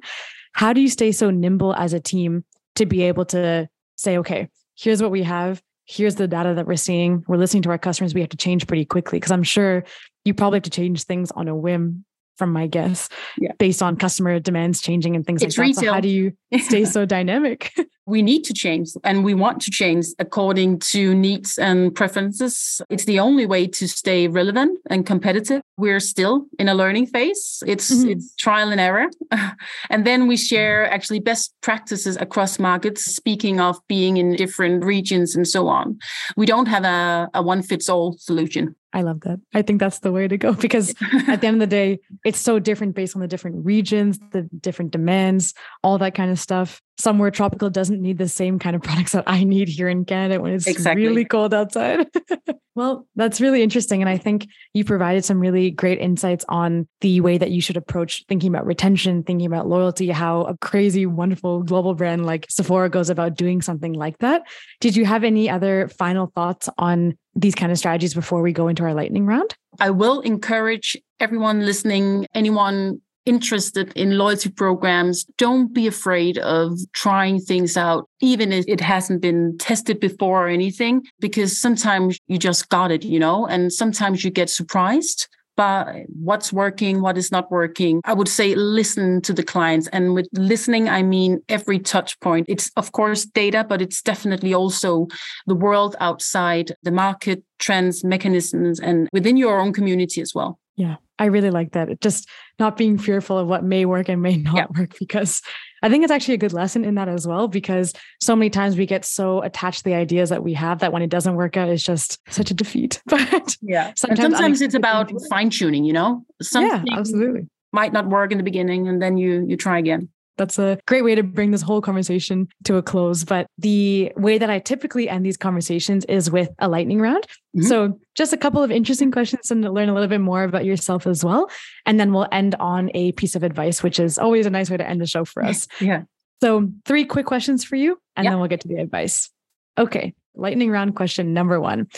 How 0.52 0.72
do 0.72 0.80
you 0.80 0.88
stay 0.88 1.12
so 1.12 1.30
nimble 1.30 1.74
as 1.74 1.92
a 1.92 2.00
team 2.00 2.44
to 2.76 2.86
be 2.86 3.02
able 3.02 3.24
to 3.26 3.68
say, 3.96 4.18
okay, 4.18 4.48
here's 4.76 5.02
what 5.02 5.10
we 5.10 5.24
have, 5.24 5.60
here's 5.84 6.14
the 6.14 6.28
data 6.28 6.54
that 6.54 6.66
we're 6.66 6.76
seeing, 6.76 7.24
we're 7.26 7.36
listening 7.36 7.62
to 7.64 7.70
our 7.70 7.78
customers, 7.78 8.14
we 8.14 8.20
have 8.20 8.30
to 8.30 8.36
change 8.36 8.66
pretty 8.66 8.84
quickly? 8.84 9.18
Because 9.18 9.32
I'm 9.32 9.42
sure 9.42 9.84
you 10.24 10.32
probably 10.32 10.58
have 10.58 10.64
to 10.64 10.70
change 10.70 11.04
things 11.04 11.30
on 11.32 11.48
a 11.48 11.56
whim 11.56 12.04
from 12.36 12.52
my 12.52 12.66
guess 12.66 13.08
yeah. 13.38 13.52
based 13.58 13.82
on 13.82 13.96
customer 13.96 14.38
demands 14.38 14.80
changing 14.80 15.16
and 15.16 15.26
things 15.26 15.42
it's 15.42 15.56
like 15.56 15.74
that. 15.74 15.80
Retail. 15.80 15.90
So 15.90 15.94
how 15.94 16.00
do 16.00 16.08
you 16.08 16.32
stay 16.58 16.84
so 16.96 17.04
dynamic? 17.04 17.72
we 18.06 18.22
need 18.22 18.44
to 18.44 18.54
change 18.54 18.90
and 19.02 19.24
we 19.24 19.34
want 19.34 19.60
to 19.60 19.70
change 19.70 20.06
according 20.20 20.78
to 20.78 21.14
needs 21.14 21.58
and 21.58 21.92
preferences. 21.94 22.80
It's 22.88 23.04
the 23.04 23.18
only 23.18 23.46
way 23.46 23.66
to 23.66 23.88
stay 23.88 24.28
relevant 24.28 24.78
and 24.88 25.04
competitive. 25.04 25.60
We're 25.76 26.00
still 26.00 26.46
in 26.58 26.68
a 26.68 26.74
learning 26.74 27.06
phase. 27.06 27.62
It's 27.66 27.92
mm-hmm. 27.92 28.10
it's 28.10 28.34
trial 28.36 28.70
and 28.70 28.80
error. 28.80 29.08
and 29.90 30.06
then 30.06 30.28
we 30.28 30.36
share 30.36 30.90
actually 30.90 31.18
best 31.18 31.52
practices 31.62 32.16
across 32.16 32.58
markets, 32.60 33.04
speaking 33.04 33.60
of 33.60 33.76
being 33.88 34.16
in 34.16 34.36
different 34.36 34.84
regions 34.84 35.34
and 35.34 35.46
so 35.46 35.66
on. 35.66 35.98
We 36.36 36.46
don't 36.46 36.66
have 36.66 36.84
a, 36.84 37.28
a 37.34 37.42
one 37.42 37.62
fits 37.62 37.88
all 37.88 38.16
solution. 38.18 38.76
I 38.96 39.02
love 39.02 39.20
that. 39.20 39.38
I 39.52 39.60
think 39.60 39.78
that's 39.78 39.98
the 39.98 40.10
way 40.10 40.26
to 40.26 40.38
go 40.38 40.52
because 40.66 40.94
at 41.28 41.42
the 41.42 41.46
end 41.46 41.56
of 41.56 41.60
the 41.60 41.66
day, 41.66 42.00
it's 42.24 42.40
so 42.40 42.58
different 42.58 42.94
based 42.94 43.14
on 43.14 43.20
the 43.20 43.28
different 43.28 43.66
regions, 43.66 44.18
the 44.32 44.48
different 44.58 44.90
demands, 44.90 45.52
all 45.82 45.98
that 45.98 46.14
kind 46.14 46.30
of 46.30 46.38
stuff 46.38 46.80
somewhere 46.98 47.30
tropical 47.30 47.70
doesn't 47.70 48.00
need 48.00 48.18
the 48.18 48.28
same 48.28 48.58
kind 48.58 48.74
of 48.74 48.82
products 48.82 49.12
that 49.12 49.24
I 49.26 49.44
need 49.44 49.68
here 49.68 49.88
in 49.88 50.04
Canada 50.04 50.40
when 50.40 50.52
it's 50.52 50.66
exactly. 50.66 51.06
really 51.06 51.24
cold 51.24 51.52
outside. 51.52 52.06
well, 52.74 53.06
that's 53.16 53.40
really 53.40 53.62
interesting. 53.62 54.02
And 54.02 54.08
I 54.08 54.18
think 54.18 54.48
you 54.72 54.84
provided 54.84 55.24
some 55.24 55.40
really 55.40 55.70
great 55.70 55.98
insights 55.98 56.44
on 56.48 56.88
the 57.00 57.20
way 57.20 57.38
that 57.38 57.50
you 57.50 57.60
should 57.60 57.76
approach 57.76 58.24
thinking 58.28 58.48
about 58.48 58.66
retention, 58.66 59.22
thinking 59.22 59.46
about 59.46 59.68
loyalty, 59.68 60.08
how 60.10 60.42
a 60.42 60.56
crazy, 60.58 61.06
wonderful 61.06 61.62
global 61.62 61.94
brand 61.94 62.26
like 62.26 62.46
Sephora 62.48 62.88
goes 62.88 63.10
about 63.10 63.36
doing 63.36 63.60
something 63.60 63.92
like 63.92 64.18
that. 64.18 64.42
Did 64.80 64.96
you 64.96 65.04
have 65.04 65.24
any 65.24 65.50
other 65.50 65.88
final 65.88 66.32
thoughts 66.34 66.68
on 66.78 67.16
these 67.34 67.54
kind 67.54 67.70
of 67.70 67.78
strategies 67.78 68.14
before 68.14 68.40
we 68.40 68.52
go 68.52 68.68
into 68.68 68.82
our 68.84 68.94
lightning 68.94 69.26
round? 69.26 69.54
I 69.78 69.90
will 69.90 70.20
encourage 70.20 70.96
everyone 71.20 71.66
listening, 71.66 72.26
anyone 72.34 73.00
interested 73.26 73.92
in 73.94 74.16
loyalty 74.16 74.50
programs, 74.50 75.24
don't 75.36 75.74
be 75.74 75.86
afraid 75.86 76.38
of 76.38 76.78
trying 76.92 77.40
things 77.40 77.76
out, 77.76 78.08
even 78.20 78.52
if 78.52 78.64
it 78.68 78.80
hasn't 78.80 79.20
been 79.20 79.58
tested 79.58 80.00
before 80.00 80.46
or 80.46 80.48
anything, 80.48 81.02
because 81.20 81.60
sometimes 81.60 82.18
you 82.28 82.38
just 82.38 82.68
got 82.68 82.90
it, 82.90 83.04
you 83.04 83.18
know, 83.18 83.46
and 83.46 83.72
sometimes 83.72 84.24
you 84.24 84.30
get 84.30 84.48
surprised 84.48 85.28
by 85.56 86.04
what's 86.08 86.52
working, 86.52 87.00
what 87.00 87.16
is 87.16 87.32
not 87.32 87.50
working. 87.50 88.00
I 88.04 88.12
would 88.12 88.28
say 88.28 88.54
listen 88.54 89.22
to 89.22 89.32
the 89.32 89.42
clients. 89.42 89.88
And 89.88 90.14
with 90.14 90.28
listening, 90.32 90.88
I 90.88 91.02
mean 91.02 91.40
every 91.48 91.78
touch 91.78 92.20
point. 92.20 92.46
It's, 92.48 92.70
of 92.76 92.92
course, 92.92 93.24
data, 93.24 93.64
but 93.66 93.80
it's 93.80 94.02
definitely 94.02 94.52
also 94.52 95.06
the 95.46 95.54
world 95.54 95.96
outside, 95.98 96.72
the 96.82 96.92
market 96.92 97.42
trends, 97.58 98.04
mechanisms, 98.04 98.78
and 98.78 99.08
within 99.12 99.38
your 99.38 99.58
own 99.58 99.72
community 99.72 100.20
as 100.20 100.34
well. 100.34 100.58
Yeah. 100.76 100.96
I 101.18 101.26
really 101.26 101.50
like 101.50 101.72
that. 101.72 102.00
Just 102.00 102.28
not 102.58 102.76
being 102.76 102.98
fearful 102.98 103.38
of 103.38 103.48
what 103.48 103.64
may 103.64 103.86
work 103.86 104.08
and 104.08 104.20
may 104.22 104.36
not 104.36 104.54
yeah. 104.54 104.66
work 104.78 104.98
because 104.98 105.42
I 105.82 105.88
think 105.88 106.04
it's 106.04 106.12
actually 106.12 106.34
a 106.34 106.38
good 106.38 106.52
lesson 106.52 106.84
in 106.84 106.94
that 106.96 107.08
as 107.08 107.26
well 107.26 107.48
because 107.48 107.92
so 108.20 108.36
many 108.36 108.50
times 108.50 108.76
we 108.76 108.86
get 108.86 109.04
so 109.04 109.42
attached 109.42 109.78
to 109.78 109.84
the 109.84 109.94
ideas 109.94 110.30
that 110.30 110.42
we 110.42 110.52
have 110.54 110.80
that 110.80 110.92
when 110.92 111.02
it 111.02 111.10
doesn't 111.10 111.34
work 111.34 111.56
out, 111.56 111.68
it's 111.68 111.82
just 111.82 112.18
such 112.30 112.50
a 112.50 112.54
defeat. 112.54 113.02
But 113.16 113.56
yeah, 113.62 113.92
sometimes, 113.96 114.34
sometimes 114.34 114.60
it's 114.60 114.74
about 114.74 115.10
fine 115.30 115.50
tuning, 115.50 115.84
you 115.84 115.92
know? 115.92 116.24
Something 116.42 116.86
yeah, 116.86 116.98
absolutely. 116.98 117.48
might 117.72 117.92
not 117.92 118.08
work 118.08 118.30
in 118.30 118.38
the 118.38 118.44
beginning 118.44 118.88
and 118.88 119.00
then 119.00 119.16
you 119.16 119.44
you 119.48 119.56
try 119.56 119.78
again. 119.78 120.08
That's 120.36 120.58
a 120.58 120.78
great 120.86 121.02
way 121.02 121.14
to 121.14 121.22
bring 121.22 121.50
this 121.50 121.62
whole 121.62 121.80
conversation 121.80 122.48
to 122.64 122.76
a 122.76 122.82
close. 122.82 123.24
But 123.24 123.46
the 123.58 124.12
way 124.16 124.38
that 124.38 124.50
I 124.50 124.58
typically 124.58 125.08
end 125.08 125.24
these 125.24 125.36
conversations 125.36 126.04
is 126.06 126.30
with 126.30 126.50
a 126.58 126.68
lightning 126.68 127.00
round. 127.00 127.26
Mm-hmm. 127.56 127.62
So, 127.62 127.98
just 128.14 128.32
a 128.32 128.36
couple 128.36 128.62
of 128.62 128.70
interesting 128.70 129.10
questions 129.10 129.50
and 129.50 129.62
learn 129.62 129.88
a 129.88 129.94
little 129.94 130.08
bit 130.08 130.20
more 130.20 130.44
about 130.44 130.64
yourself 130.64 131.06
as 131.06 131.24
well. 131.24 131.50
And 131.86 131.98
then 131.98 132.12
we'll 132.12 132.28
end 132.32 132.54
on 132.60 132.90
a 132.94 133.12
piece 133.12 133.34
of 133.34 133.42
advice, 133.42 133.82
which 133.82 133.98
is 133.98 134.18
always 134.18 134.46
a 134.46 134.50
nice 134.50 134.70
way 134.70 134.76
to 134.76 134.86
end 134.86 135.00
the 135.00 135.06
show 135.06 135.24
for 135.24 135.42
us. 135.42 135.66
Yeah. 135.80 136.02
So, 136.42 136.70
three 136.84 137.04
quick 137.04 137.26
questions 137.26 137.64
for 137.64 137.76
you, 137.76 137.98
and 138.14 138.26
then 138.26 138.38
we'll 138.38 138.48
get 138.48 138.60
to 138.60 138.68
the 138.68 138.76
advice. 138.76 139.30
Okay. 139.78 140.14
Lightning 140.34 140.70
round 140.70 140.96
question 140.96 141.32
number 141.32 141.58
one 141.58 141.88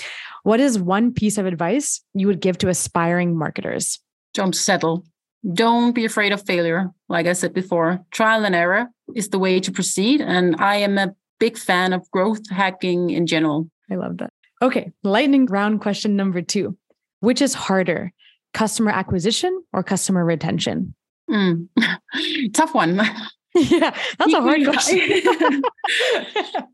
What 0.44 0.60
is 0.60 0.78
one 0.78 1.12
piece 1.12 1.38
of 1.38 1.46
advice 1.46 2.02
you 2.14 2.28
would 2.28 2.40
give 2.40 2.58
to 2.58 2.68
aspiring 2.68 3.36
marketers? 3.36 3.98
Don't 4.34 4.54
settle. 4.54 5.04
Don't 5.52 5.92
be 5.92 6.04
afraid 6.04 6.32
of 6.32 6.44
failure. 6.44 6.90
Like 7.08 7.26
I 7.26 7.32
said 7.32 7.54
before, 7.54 8.04
trial 8.10 8.44
and 8.44 8.54
error 8.54 8.88
is 9.14 9.28
the 9.28 9.38
way 9.38 9.60
to 9.60 9.72
proceed. 9.72 10.20
And 10.20 10.56
I 10.58 10.76
am 10.76 10.98
a 10.98 11.14
big 11.38 11.56
fan 11.56 11.92
of 11.92 12.10
growth 12.10 12.48
hacking 12.50 13.10
in 13.10 13.26
general. 13.26 13.70
I 13.90 13.94
love 13.94 14.18
that. 14.18 14.30
Okay, 14.60 14.90
lightning 15.04 15.46
round 15.46 15.80
question 15.80 16.16
number 16.16 16.42
two 16.42 16.76
Which 17.20 17.40
is 17.40 17.54
harder, 17.54 18.12
customer 18.52 18.90
acquisition 18.90 19.62
or 19.72 19.82
customer 19.82 20.24
retention? 20.24 20.94
Mm. 21.30 21.68
Tough 22.52 22.74
one. 22.74 23.00
Yeah, 23.54 23.90
that's 24.18 24.30
equally 24.30 24.62
a 24.62 24.66
hard 24.66 24.66
question. 24.66 25.62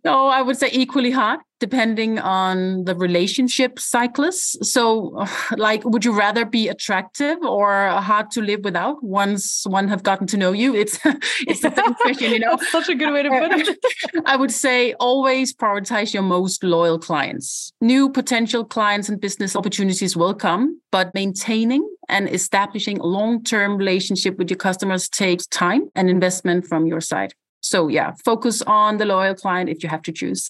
no, 0.05 0.27
I 0.27 0.43
would 0.43 0.57
say 0.57 0.69
equally 0.73 1.11
hard, 1.11 1.41
depending 1.61 2.19
on 2.19 2.85
the 2.85 2.95
relationship 2.95 3.79
cyclist. 3.79 4.65
So, 4.65 5.27
like, 5.57 5.85
would 5.85 6.05
you 6.05 6.13
rather 6.13 6.45
be 6.45 6.69
attractive 6.69 7.39
or 7.43 7.89
hard 7.89 8.31
to 8.33 8.41
live 8.43 8.61
without 8.65 9.03
once 9.03 9.65
one 9.67 9.89
have 9.89 10.03
gotten 10.03 10.27
to 10.29 10.37
know 10.37 10.53
you? 10.53 10.75
It's 10.75 10.99
it's 11.47 11.61
the 11.67 11.75
same 11.75 11.95
question, 11.95 12.33
you 12.33 12.39
know. 12.39 12.57
That's 12.57 12.73
such 12.73 12.89
a 12.89 12.95
good 12.95 13.13
way 13.13 13.23
to 13.23 13.31
put 13.31 13.53
it. 13.53 13.79
I 14.27 14.37
would 14.37 14.53
say 14.53 14.95
always 14.95 15.55
prioritize 15.55 16.13
your 16.13 16.23
most 16.23 16.63
loyal 16.65 16.99
clients. 16.99 17.73
New 17.81 18.11
potential 18.11 18.65
clients 18.65 19.09
and 19.09 19.21
business 19.21 19.57
opportunities 19.57 20.17
will 20.17 20.35
come, 20.35 20.81
but 20.91 21.15
maintaining 21.15 21.89
and 22.09 22.29
establishing 22.29 22.99
a 22.99 23.07
long-term 23.07 23.77
relationship 23.77 24.37
with 24.39 24.51
your 24.51 24.59
customers 24.59 25.09
takes 25.09 25.47
time 25.47 25.89
and 25.95 26.11
investment 26.11 26.67
from 26.67 26.87
your 26.87 27.01
side. 27.01 27.33
So 27.61 27.89
yeah, 27.89 28.13
focus 28.25 28.61
on 28.63 28.99
the 28.99 29.07
loyal 29.07 29.35
client 29.35 29.71
if 29.71 29.83
you 29.83 29.89
have 29.89 30.03
to 30.03 30.13
choose. 30.13 30.49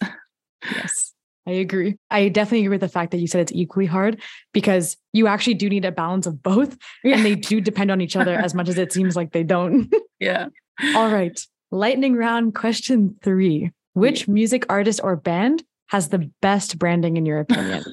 Yes. 0.72 1.12
I 1.46 1.52
agree. 1.52 1.98
I 2.10 2.28
definitely 2.28 2.60
agree 2.60 2.76
with 2.76 2.80
the 2.80 2.88
fact 2.88 3.10
that 3.10 3.18
you 3.18 3.26
said 3.26 3.42
it's 3.42 3.52
equally 3.52 3.86
hard 3.86 4.20
because 4.52 4.96
you 5.12 5.26
actually 5.26 5.54
do 5.54 5.68
need 5.68 5.84
a 5.84 5.92
balance 5.92 6.26
of 6.26 6.42
both 6.42 6.76
yeah. 7.02 7.16
and 7.16 7.24
they 7.24 7.34
do 7.34 7.60
depend 7.60 7.90
on 7.90 8.00
each 8.00 8.16
other 8.16 8.34
as 8.34 8.54
much 8.54 8.68
as 8.68 8.78
it 8.78 8.92
seems 8.92 9.14
like 9.14 9.32
they 9.32 9.42
don't. 9.42 9.92
yeah. 10.20 10.46
All 10.94 11.10
right. 11.10 11.38
Lightning 11.70 12.14
round 12.16 12.54
question 12.54 13.16
3. 13.22 13.70
Which 13.92 14.26
music 14.26 14.64
artist 14.70 15.00
or 15.04 15.16
band 15.16 15.62
has 15.88 16.08
the 16.08 16.30
best 16.40 16.78
branding 16.78 17.16
in 17.16 17.26
your 17.26 17.40
opinion? 17.40 17.84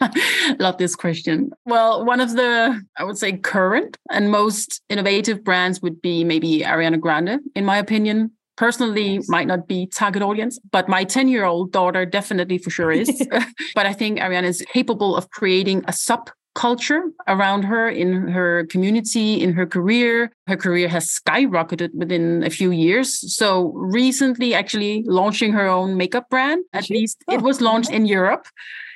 Love 0.58 0.78
this 0.78 0.96
question. 0.96 1.52
Well, 1.66 2.04
one 2.04 2.20
of 2.20 2.32
the, 2.32 2.82
I 2.98 3.04
would 3.04 3.18
say, 3.18 3.36
current 3.36 3.96
and 4.10 4.30
most 4.30 4.82
innovative 4.88 5.44
brands 5.44 5.80
would 5.82 6.00
be 6.00 6.24
maybe 6.24 6.60
Ariana 6.60 6.98
Grande, 6.98 7.40
in 7.54 7.64
my 7.64 7.78
opinion. 7.78 8.32
Personally, 8.56 9.20
might 9.28 9.46
not 9.46 9.66
be 9.66 9.86
target 9.86 10.22
audience, 10.22 10.58
but 10.70 10.88
my 10.88 11.04
10 11.04 11.28
year 11.28 11.44
old 11.44 11.72
daughter 11.72 12.06
definitely 12.06 12.58
for 12.58 12.70
sure 12.70 12.92
is. 12.92 13.26
but 13.74 13.86
I 13.86 13.92
think 13.92 14.18
Ariana 14.18 14.44
is 14.44 14.64
capable 14.72 15.16
of 15.16 15.30
creating 15.30 15.84
a 15.86 15.92
sub 15.92 16.30
culture 16.54 17.02
around 17.26 17.64
her 17.64 17.88
in 17.88 18.28
her 18.28 18.64
community, 18.66 19.40
in 19.40 19.52
her 19.52 19.66
career. 19.66 20.30
Her 20.46 20.56
career 20.56 20.88
has 20.88 21.08
skyrocketed 21.08 21.94
within 21.94 22.42
a 22.44 22.50
few 22.50 22.70
years. 22.70 23.34
So 23.34 23.72
recently, 23.74 24.54
actually 24.54 25.04
launching 25.06 25.52
her 25.52 25.66
own 25.66 25.96
makeup 25.96 26.28
brand. 26.28 26.64
At 26.72 26.90
least 26.90 27.24
oh, 27.28 27.34
it 27.34 27.40
was 27.40 27.60
launched 27.60 27.90
in 27.90 28.04
Europe, 28.04 28.46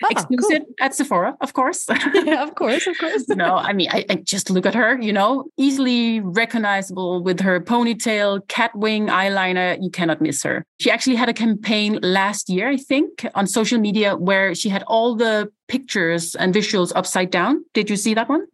ah, 0.03 0.07
oh, 0.07 0.09
exclusive 0.11 0.63
cool. 0.67 0.75
at 0.81 0.95
Sephora, 0.95 1.37
of 1.41 1.53
course. 1.55 1.87
yeah, 2.15 2.43
of 2.43 2.55
course, 2.55 2.87
of 2.87 2.99
course. 2.99 3.27
no, 3.45 3.57
I 3.57 3.73
mean, 3.73 3.89
I, 3.91 4.05
I, 4.11 4.15
just 4.17 4.51
look 4.51 4.67
at 4.67 4.75
her. 4.75 5.01
You 5.01 5.13
know, 5.13 5.47
easily 5.57 6.21
recognizable 6.21 7.23
with 7.23 7.41
her 7.41 7.61
ponytail, 7.61 8.47
cat 8.49 8.75
wing 8.75 9.07
eyeliner. 9.09 9.79
You 9.81 9.91
cannot 9.91 10.21
miss 10.21 10.43
her. 10.43 10.65
She 10.81 10.91
actually 10.91 11.17
had 11.17 11.29
a 11.29 11.35
campaign 11.35 11.99
last 12.03 12.51
year, 12.51 12.69
I 12.69 12.77
think, 12.77 13.27
on 13.35 13.47
social 13.47 13.79
media 13.79 14.17
where 14.17 14.55
she 14.55 14.69
had 14.69 14.83
all 14.87 15.17
the 15.17 15.51
pictures 15.69 16.35
and 16.35 16.55
visuals 16.55 16.93
upside 16.95 17.31
down. 17.31 17.65
Did 17.75 17.89
you 17.89 17.97
see 17.97 18.15
that 18.15 18.29
one? 18.29 18.47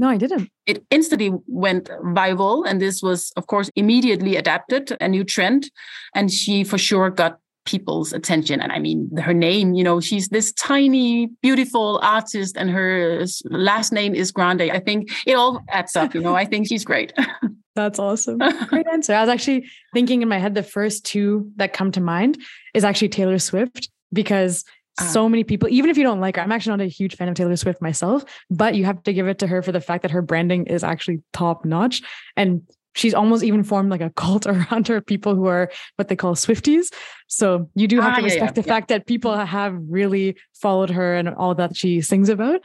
No, 0.00 0.08
I 0.08 0.16
didn't. 0.16 0.50
It 0.64 0.82
instantly 0.90 1.30
went 1.46 1.90
viral. 2.02 2.64
And 2.66 2.80
this 2.80 3.02
was, 3.02 3.32
of 3.36 3.46
course, 3.48 3.70
immediately 3.76 4.34
adapted, 4.36 4.96
a 4.98 5.06
new 5.06 5.24
trend. 5.24 5.70
And 6.14 6.32
she 6.32 6.64
for 6.64 6.78
sure 6.78 7.10
got 7.10 7.38
people's 7.66 8.14
attention. 8.14 8.62
And 8.62 8.72
I 8.72 8.78
mean, 8.78 9.14
her 9.18 9.34
name, 9.34 9.74
you 9.74 9.84
know, 9.84 10.00
she's 10.00 10.28
this 10.28 10.54
tiny, 10.54 11.26
beautiful 11.42 12.00
artist, 12.02 12.56
and 12.56 12.70
her 12.70 13.26
last 13.44 13.92
name 13.92 14.14
is 14.14 14.32
Grande. 14.32 14.62
I 14.62 14.78
think 14.80 15.10
it 15.26 15.34
all 15.34 15.60
adds 15.68 15.94
up, 15.94 16.14
you 16.14 16.22
know, 16.22 16.34
I 16.34 16.46
think 16.46 16.66
she's 16.66 16.84
great. 16.84 17.12
That's 17.76 17.98
awesome. 17.98 18.38
Great 18.68 18.86
answer. 18.92 19.14
I 19.14 19.20
was 19.20 19.28
actually 19.28 19.66
thinking 19.94 20.22
in 20.22 20.28
my 20.28 20.38
head, 20.38 20.54
the 20.54 20.62
first 20.62 21.04
two 21.04 21.52
that 21.56 21.72
come 21.72 21.92
to 21.92 22.00
mind 22.00 22.36
is 22.74 22.84
actually 22.84 23.10
Taylor 23.10 23.38
Swift 23.38 23.90
because. 24.12 24.64
So 24.98 25.28
many 25.28 25.44
people, 25.44 25.68
even 25.70 25.90
if 25.90 25.96
you 25.96 26.02
don't 26.02 26.20
like 26.20 26.36
her, 26.36 26.42
I'm 26.42 26.52
actually 26.52 26.76
not 26.76 26.84
a 26.84 26.88
huge 26.88 27.16
fan 27.16 27.28
of 27.28 27.34
Taylor 27.34 27.56
Swift 27.56 27.80
myself, 27.80 28.24
but 28.50 28.74
you 28.74 28.84
have 28.84 29.02
to 29.04 29.12
give 29.12 29.28
it 29.28 29.38
to 29.38 29.46
her 29.46 29.62
for 29.62 29.72
the 29.72 29.80
fact 29.80 30.02
that 30.02 30.10
her 30.10 30.22
branding 30.22 30.66
is 30.66 30.84
actually 30.84 31.22
top 31.32 31.64
notch. 31.64 32.02
And 32.36 32.62
she's 32.94 33.14
almost 33.14 33.42
even 33.44 33.62
formed 33.64 33.90
like 33.90 34.00
a 34.00 34.10
cult 34.10 34.46
around 34.48 34.88
her 34.88 35.00
people 35.00 35.34
who 35.34 35.46
are 35.46 35.70
what 35.96 36.08
they 36.08 36.16
call 36.16 36.34
Swifties. 36.34 36.92
So 37.28 37.70
you 37.74 37.86
do 37.86 38.00
have 38.00 38.14
ah, 38.14 38.16
to 38.16 38.22
respect 38.22 38.40
yeah, 38.40 38.46
yeah, 38.46 38.62
the 38.62 38.68
yeah. 38.68 38.74
fact 38.74 38.88
that 38.88 39.06
people 39.06 39.36
have 39.36 39.76
really 39.88 40.36
followed 40.54 40.90
her 40.90 41.14
and 41.14 41.28
all 41.28 41.54
that 41.54 41.76
she 41.76 42.00
sings 42.00 42.28
about. 42.28 42.60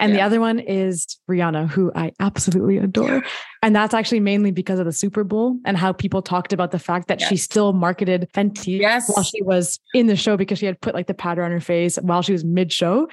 And 0.00 0.12
yeah. 0.12 0.18
the 0.18 0.22
other 0.22 0.40
one 0.40 0.58
is 0.58 1.18
Rihanna, 1.30 1.68
who 1.68 1.92
I 1.94 2.12
absolutely 2.18 2.78
adore. 2.78 3.22
And 3.62 3.76
that's 3.76 3.92
actually 3.92 4.20
mainly 4.20 4.50
because 4.50 4.78
of 4.78 4.86
the 4.86 4.92
Super 4.92 5.22
Bowl 5.22 5.58
and 5.66 5.76
how 5.76 5.92
people 5.92 6.22
talked 6.22 6.54
about 6.54 6.70
the 6.70 6.78
fact 6.78 7.08
that 7.08 7.20
yes. 7.20 7.28
she 7.28 7.36
still 7.36 7.74
marketed 7.74 8.28
Fenty 8.34 8.80
yes. 8.80 9.08
while 9.14 9.22
she 9.22 9.42
was 9.42 9.78
in 9.92 10.06
the 10.06 10.16
show 10.16 10.38
because 10.38 10.58
she 10.58 10.66
had 10.66 10.80
put 10.80 10.94
like 10.94 11.06
the 11.06 11.14
powder 11.14 11.44
on 11.44 11.50
her 11.50 11.60
face 11.60 11.96
while 11.96 12.22
she 12.22 12.32
was 12.32 12.42
mid 12.42 12.72
show. 12.72 13.08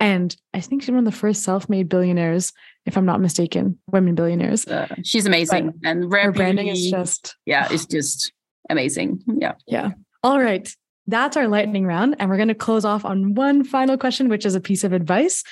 And 0.00 0.34
I 0.54 0.60
think 0.60 0.82
she's 0.82 0.90
one 0.90 1.00
of 1.00 1.04
the 1.04 1.18
first 1.18 1.42
self 1.42 1.68
made 1.68 1.88
billionaires, 1.88 2.52
if 2.86 2.96
I'm 2.96 3.04
not 3.04 3.20
mistaken, 3.20 3.76
women 3.90 4.14
billionaires. 4.14 4.64
Uh, 4.66 4.94
she's 5.02 5.26
amazing. 5.26 5.72
But 5.82 5.90
and 5.90 6.12
her 6.12 6.30
branding 6.30 6.68
is 6.68 6.88
just, 6.88 7.36
yeah, 7.44 7.66
it's 7.70 7.84
just 7.84 8.32
amazing. 8.70 9.22
Yeah. 9.26 9.54
Yeah. 9.66 9.90
All 10.22 10.40
right. 10.40 10.68
That's 11.08 11.36
our 11.36 11.48
lightning 11.48 11.84
round. 11.84 12.16
And 12.20 12.30
we're 12.30 12.36
going 12.36 12.48
to 12.48 12.54
close 12.54 12.84
off 12.84 13.04
on 13.04 13.34
one 13.34 13.64
final 13.64 13.98
question, 13.98 14.28
which 14.28 14.46
is 14.46 14.54
a 14.54 14.60
piece 14.60 14.84
of 14.84 14.92
advice. 14.92 15.42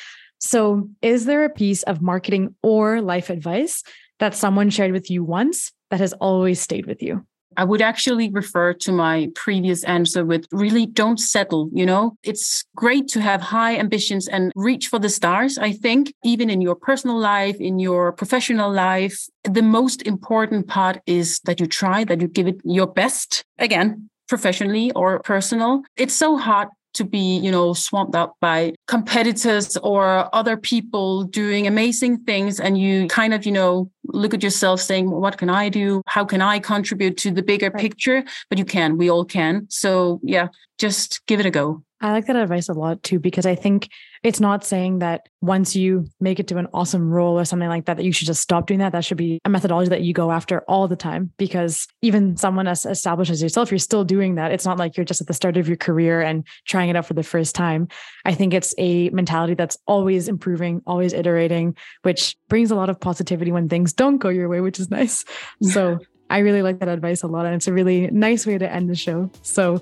So, 0.47 0.89
is 1.03 1.25
there 1.25 1.45
a 1.45 1.51
piece 1.51 1.83
of 1.83 2.01
marketing 2.01 2.55
or 2.63 3.01
life 3.01 3.31
advice 3.31 3.83
that 4.21 4.35
someone 4.35 4.71
shared 4.71 4.93
with 4.93 5.11
you 5.11 5.25
once 5.25 5.73
that 5.91 5.99
has 5.99 6.13
always 6.15 6.61
stayed 6.61 6.87
with 6.87 7.03
you? 7.03 7.27
I 7.57 7.65
would 7.65 7.83
actually 7.83 8.31
refer 8.31 8.73
to 8.75 8.93
my 8.93 9.29
previous 9.35 9.83
answer 9.85 10.25
with 10.25 10.47
really 10.53 10.87
don't 10.87 11.19
settle. 11.19 11.69
You 11.73 11.85
know, 11.85 12.17
it's 12.23 12.65
great 12.77 13.09
to 13.09 13.21
have 13.21 13.41
high 13.41 13.77
ambitions 13.77 14.29
and 14.29 14.53
reach 14.55 14.87
for 14.87 15.01
the 15.01 15.09
stars. 15.09 15.59
I 15.59 15.73
think, 15.73 16.13
even 16.23 16.49
in 16.49 16.61
your 16.61 16.77
personal 16.77 17.19
life, 17.19 17.57
in 17.59 17.81
your 17.81 18.13
professional 18.13 18.71
life, 18.71 19.27
the 19.43 19.63
most 19.63 20.03
important 20.03 20.69
part 20.69 21.01
is 21.07 21.41
that 21.41 21.59
you 21.59 21.67
try, 21.67 22.05
that 22.05 22.21
you 22.21 22.29
give 22.29 22.47
it 22.47 22.61
your 22.63 22.87
best. 22.87 23.45
Again, 23.59 24.11
professionally 24.29 24.93
or 24.93 25.21
personal. 25.21 25.83
It's 25.97 26.15
so 26.15 26.37
hard 26.37 26.69
to 26.97 27.05
be, 27.05 27.39
you 27.39 27.51
know, 27.51 27.73
swamped 27.73 28.15
up 28.15 28.37
by 28.41 28.75
competitors 28.87 29.77
or 29.79 30.29
other 30.35 30.57
people 30.57 31.25
doing 31.25 31.67
amazing 31.67 32.19
things. 32.25 32.61
And 32.61 32.77
you 32.79 33.07
kind 33.09 33.33
of, 33.33 33.47
you 33.47 33.53
know, 33.53 33.91
look 34.05 34.35
at 34.35 34.43
yourself 34.43 34.81
saying, 34.81 35.11
what 35.11 35.39
can 35.39 35.49
I 35.49 35.69
do? 35.69 36.03
How 36.07 36.25
can 36.25 36.43
I 36.43 36.59
contribute 36.59 37.17
to 37.19 37.31
the 37.31 37.43
bigger 37.43 37.71
right. 37.71 37.81
picture? 37.81 38.25
But 38.49 38.59
you 38.59 38.65
can, 38.65 38.99
we 38.99 39.11
all 39.11 39.25
can. 39.25 39.67
So 39.71 40.21
yeah, 40.23 40.49
just 40.79 41.25
give 41.27 41.41
it 41.41 41.47
a 41.47 41.51
go. 41.51 41.83
I 42.01 42.13
like 42.13 42.27
that 42.27 42.37
advice 42.37 42.69
a 42.69 42.75
lot 42.75 43.03
too, 43.03 43.19
because 43.19 43.47
I 43.47 43.55
think 43.55 43.89
it's 44.27 44.41
not 44.41 44.65
saying 44.65 44.99
that 44.99 45.29
once 45.41 45.77
you 45.77 46.05
make 46.19 46.41
it 46.41 46.49
to 46.49 46.57
an 46.59 46.67
awesome 46.75 47.09
role 47.13 47.39
or 47.39 47.45
something 47.45 47.69
like 47.69 47.85
that, 47.85 47.97
that 47.97 48.03
you 48.03 48.11
should 48.11 48.27
just 48.27 48.43
stop 48.43 48.67
doing 48.67 48.81
that. 48.81 48.91
That 48.91 49.05
should 49.05 49.17
be 49.17 49.39
a 49.45 49.49
methodology 49.49 49.89
that 49.91 50.03
you 50.03 50.13
go 50.13 50.33
after 50.33 50.63
all 50.63 50.89
the 50.89 50.97
time, 50.97 51.31
because 51.37 51.87
even 52.03 52.37
someone 52.37 52.67
as 52.67 52.85
established 52.85 53.31
as 53.31 53.41
yourself, 53.41 53.71
you're 53.71 53.79
still 53.79 54.03
doing 54.03 54.35
that. 54.35 54.51
It's 54.51 54.65
not 54.65 54.79
like 54.79 54.97
you're 54.97 55.07
just 55.07 55.21
at 55.21 55.29
the 55.29 55.33
start 55.33 55.57
of 55.57 55.69
your 55.69 55.77
career 55.77 56.21
and 56.21 56.45
trying 56.67 56.89
it 56.89 56.97
out 56.97 57.07
for 57.07 57.15
the 57.15 57.23
first 57.23 57.55
time. 57.55 57.87
I 58.25 58.35
think 58.35 58.53
it's 58.53 58.75
a 58.79 59.11
mentality 59.11 59.55
that's 59.55 59.79
always 59.87 60.27
improving, 60.27 60.83
always 60.89 61.13
iterating, 61.13 61.77
which 62.03 62.37
brings 62.49 62.73
a 62.73 62.75
lot 62.75 62.91
of 62.91 62.99
positivity 62.99 63.53
when 63.53 63.69
things 63.69 63.93
don't 63.93 64.19
go 64.19 64.29
your 64.29 64.49
way, 64.49 64.61
which 64.61 64.81
is 64.81 64.91
nice. 64.91 65.25
So 65.63 66.01
I 66.29 66.39
really 66.39 66.63
like 66.63 66.81
that 66.81 66.89
advice 66.89 67.23
a 67.23 67.27
lot. 67.27 67.47
And 67.47 67.55
it's 67.55 67.69
a 67.69 67.73
really 67.73 68.09
nice 68.09 68.47
way 68.47 68.59
to 68.59 68.71
end 68.71 68.91
the 68.91 68.95
show. 68.95 69.31
So 69.43 69.81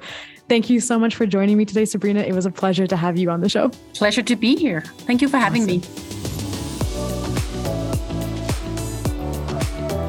thank 0.48 0.68
you 0.68 0.80
so 0.80 0.98
much 0.98 1.14
for 1.14 1.26
joining 1.26 1.56
me 1.56 1.64
today, 1.64 1.84
Sabrina. 1.84 2.20
It 2.20 2.32
was 2.34 2.46
a 2.46 2.50
pleasure 2.50 2.86
to 2.86 2.96
have 2.96 3.16
you 3.16 3.30
on 3.30 3.40
the 3.40 3.48
show. 3.48 3.70
Pleasure 3.94 4.22
to 4.22 4.36
be 4.36 4.56
here. 4.56 4.82
Thank 4.98 5.22
you 5.22 5.28
for 5.28 5.38
having 5.38 5.62
awesome. 5.62 5.80
me. 5.80 6.14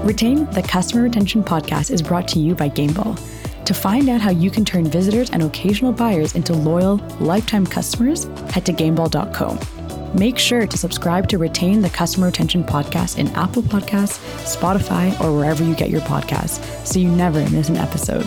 Retain 0.06 0.46
the 0.52 0.62
Customer 0.62 1.02
Retention 1.02 1.44
Podcast 1.44 1.90
is 1.90 2.02
brought 2.02 2.28
to 2.28 2.40
you 2.40 2.54
by 2.54 2.70
Gameball. 2.70 3.20
To 3.66 3.74
find 3.74 4.08
out 4.08 4.22
how 4.22 4.30
you 4.30 4.52
can 4.52 4.64
turn 4.64 4.86
visitors 4.86 5.32
and 5.32 5.42
occasional 5.42 5.92
buyers 5.92 6.36
into 6.36 6.54
loyal, 6.54 6.98
lifetime 7.20 7.66
customers, 7.66 8.26
head 8.52 8.68
to 8.68 8.74
gameball.co. 8.74 9.75
Make 10.14 10.38
sure 10.38 10.66
to 10.68 10.78
subscribe 10.78 11.28
to 11.30 11.38
Retain 11.38 11.82
the 11.82 11.90
Customer 11.90 12.28
Retention 12.28 12.64
Podcast 12.64 13.18
in 13.18 13.28
Apple 13.30 13.64
Podcasts, 13.64 14.20
Spotify, 14.44 15.20
or 15.22 15.36
wherever 15.36 15.64
you 15.64 15.76
get 15.76 15.90
your 15.90 16.02
podcasts 16.02 16.64
so 16.86 17.00
you 17.00 17.10
never 17.10 17.40
miss 17.50 17.70
an 17.70 17.78
episode. 17.78 18.26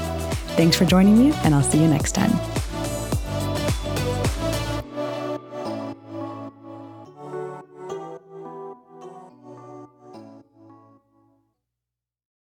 Thanks 0.56 0.76
for 0.76 0.84
joining 0.84 1.18
me, 1.18 1.32
and 1.44 1.54
I'll 1.54 1.62
see 1.62 1.80
you 1.80 1.88
next 1.88 2.12
time. 2.12 2.57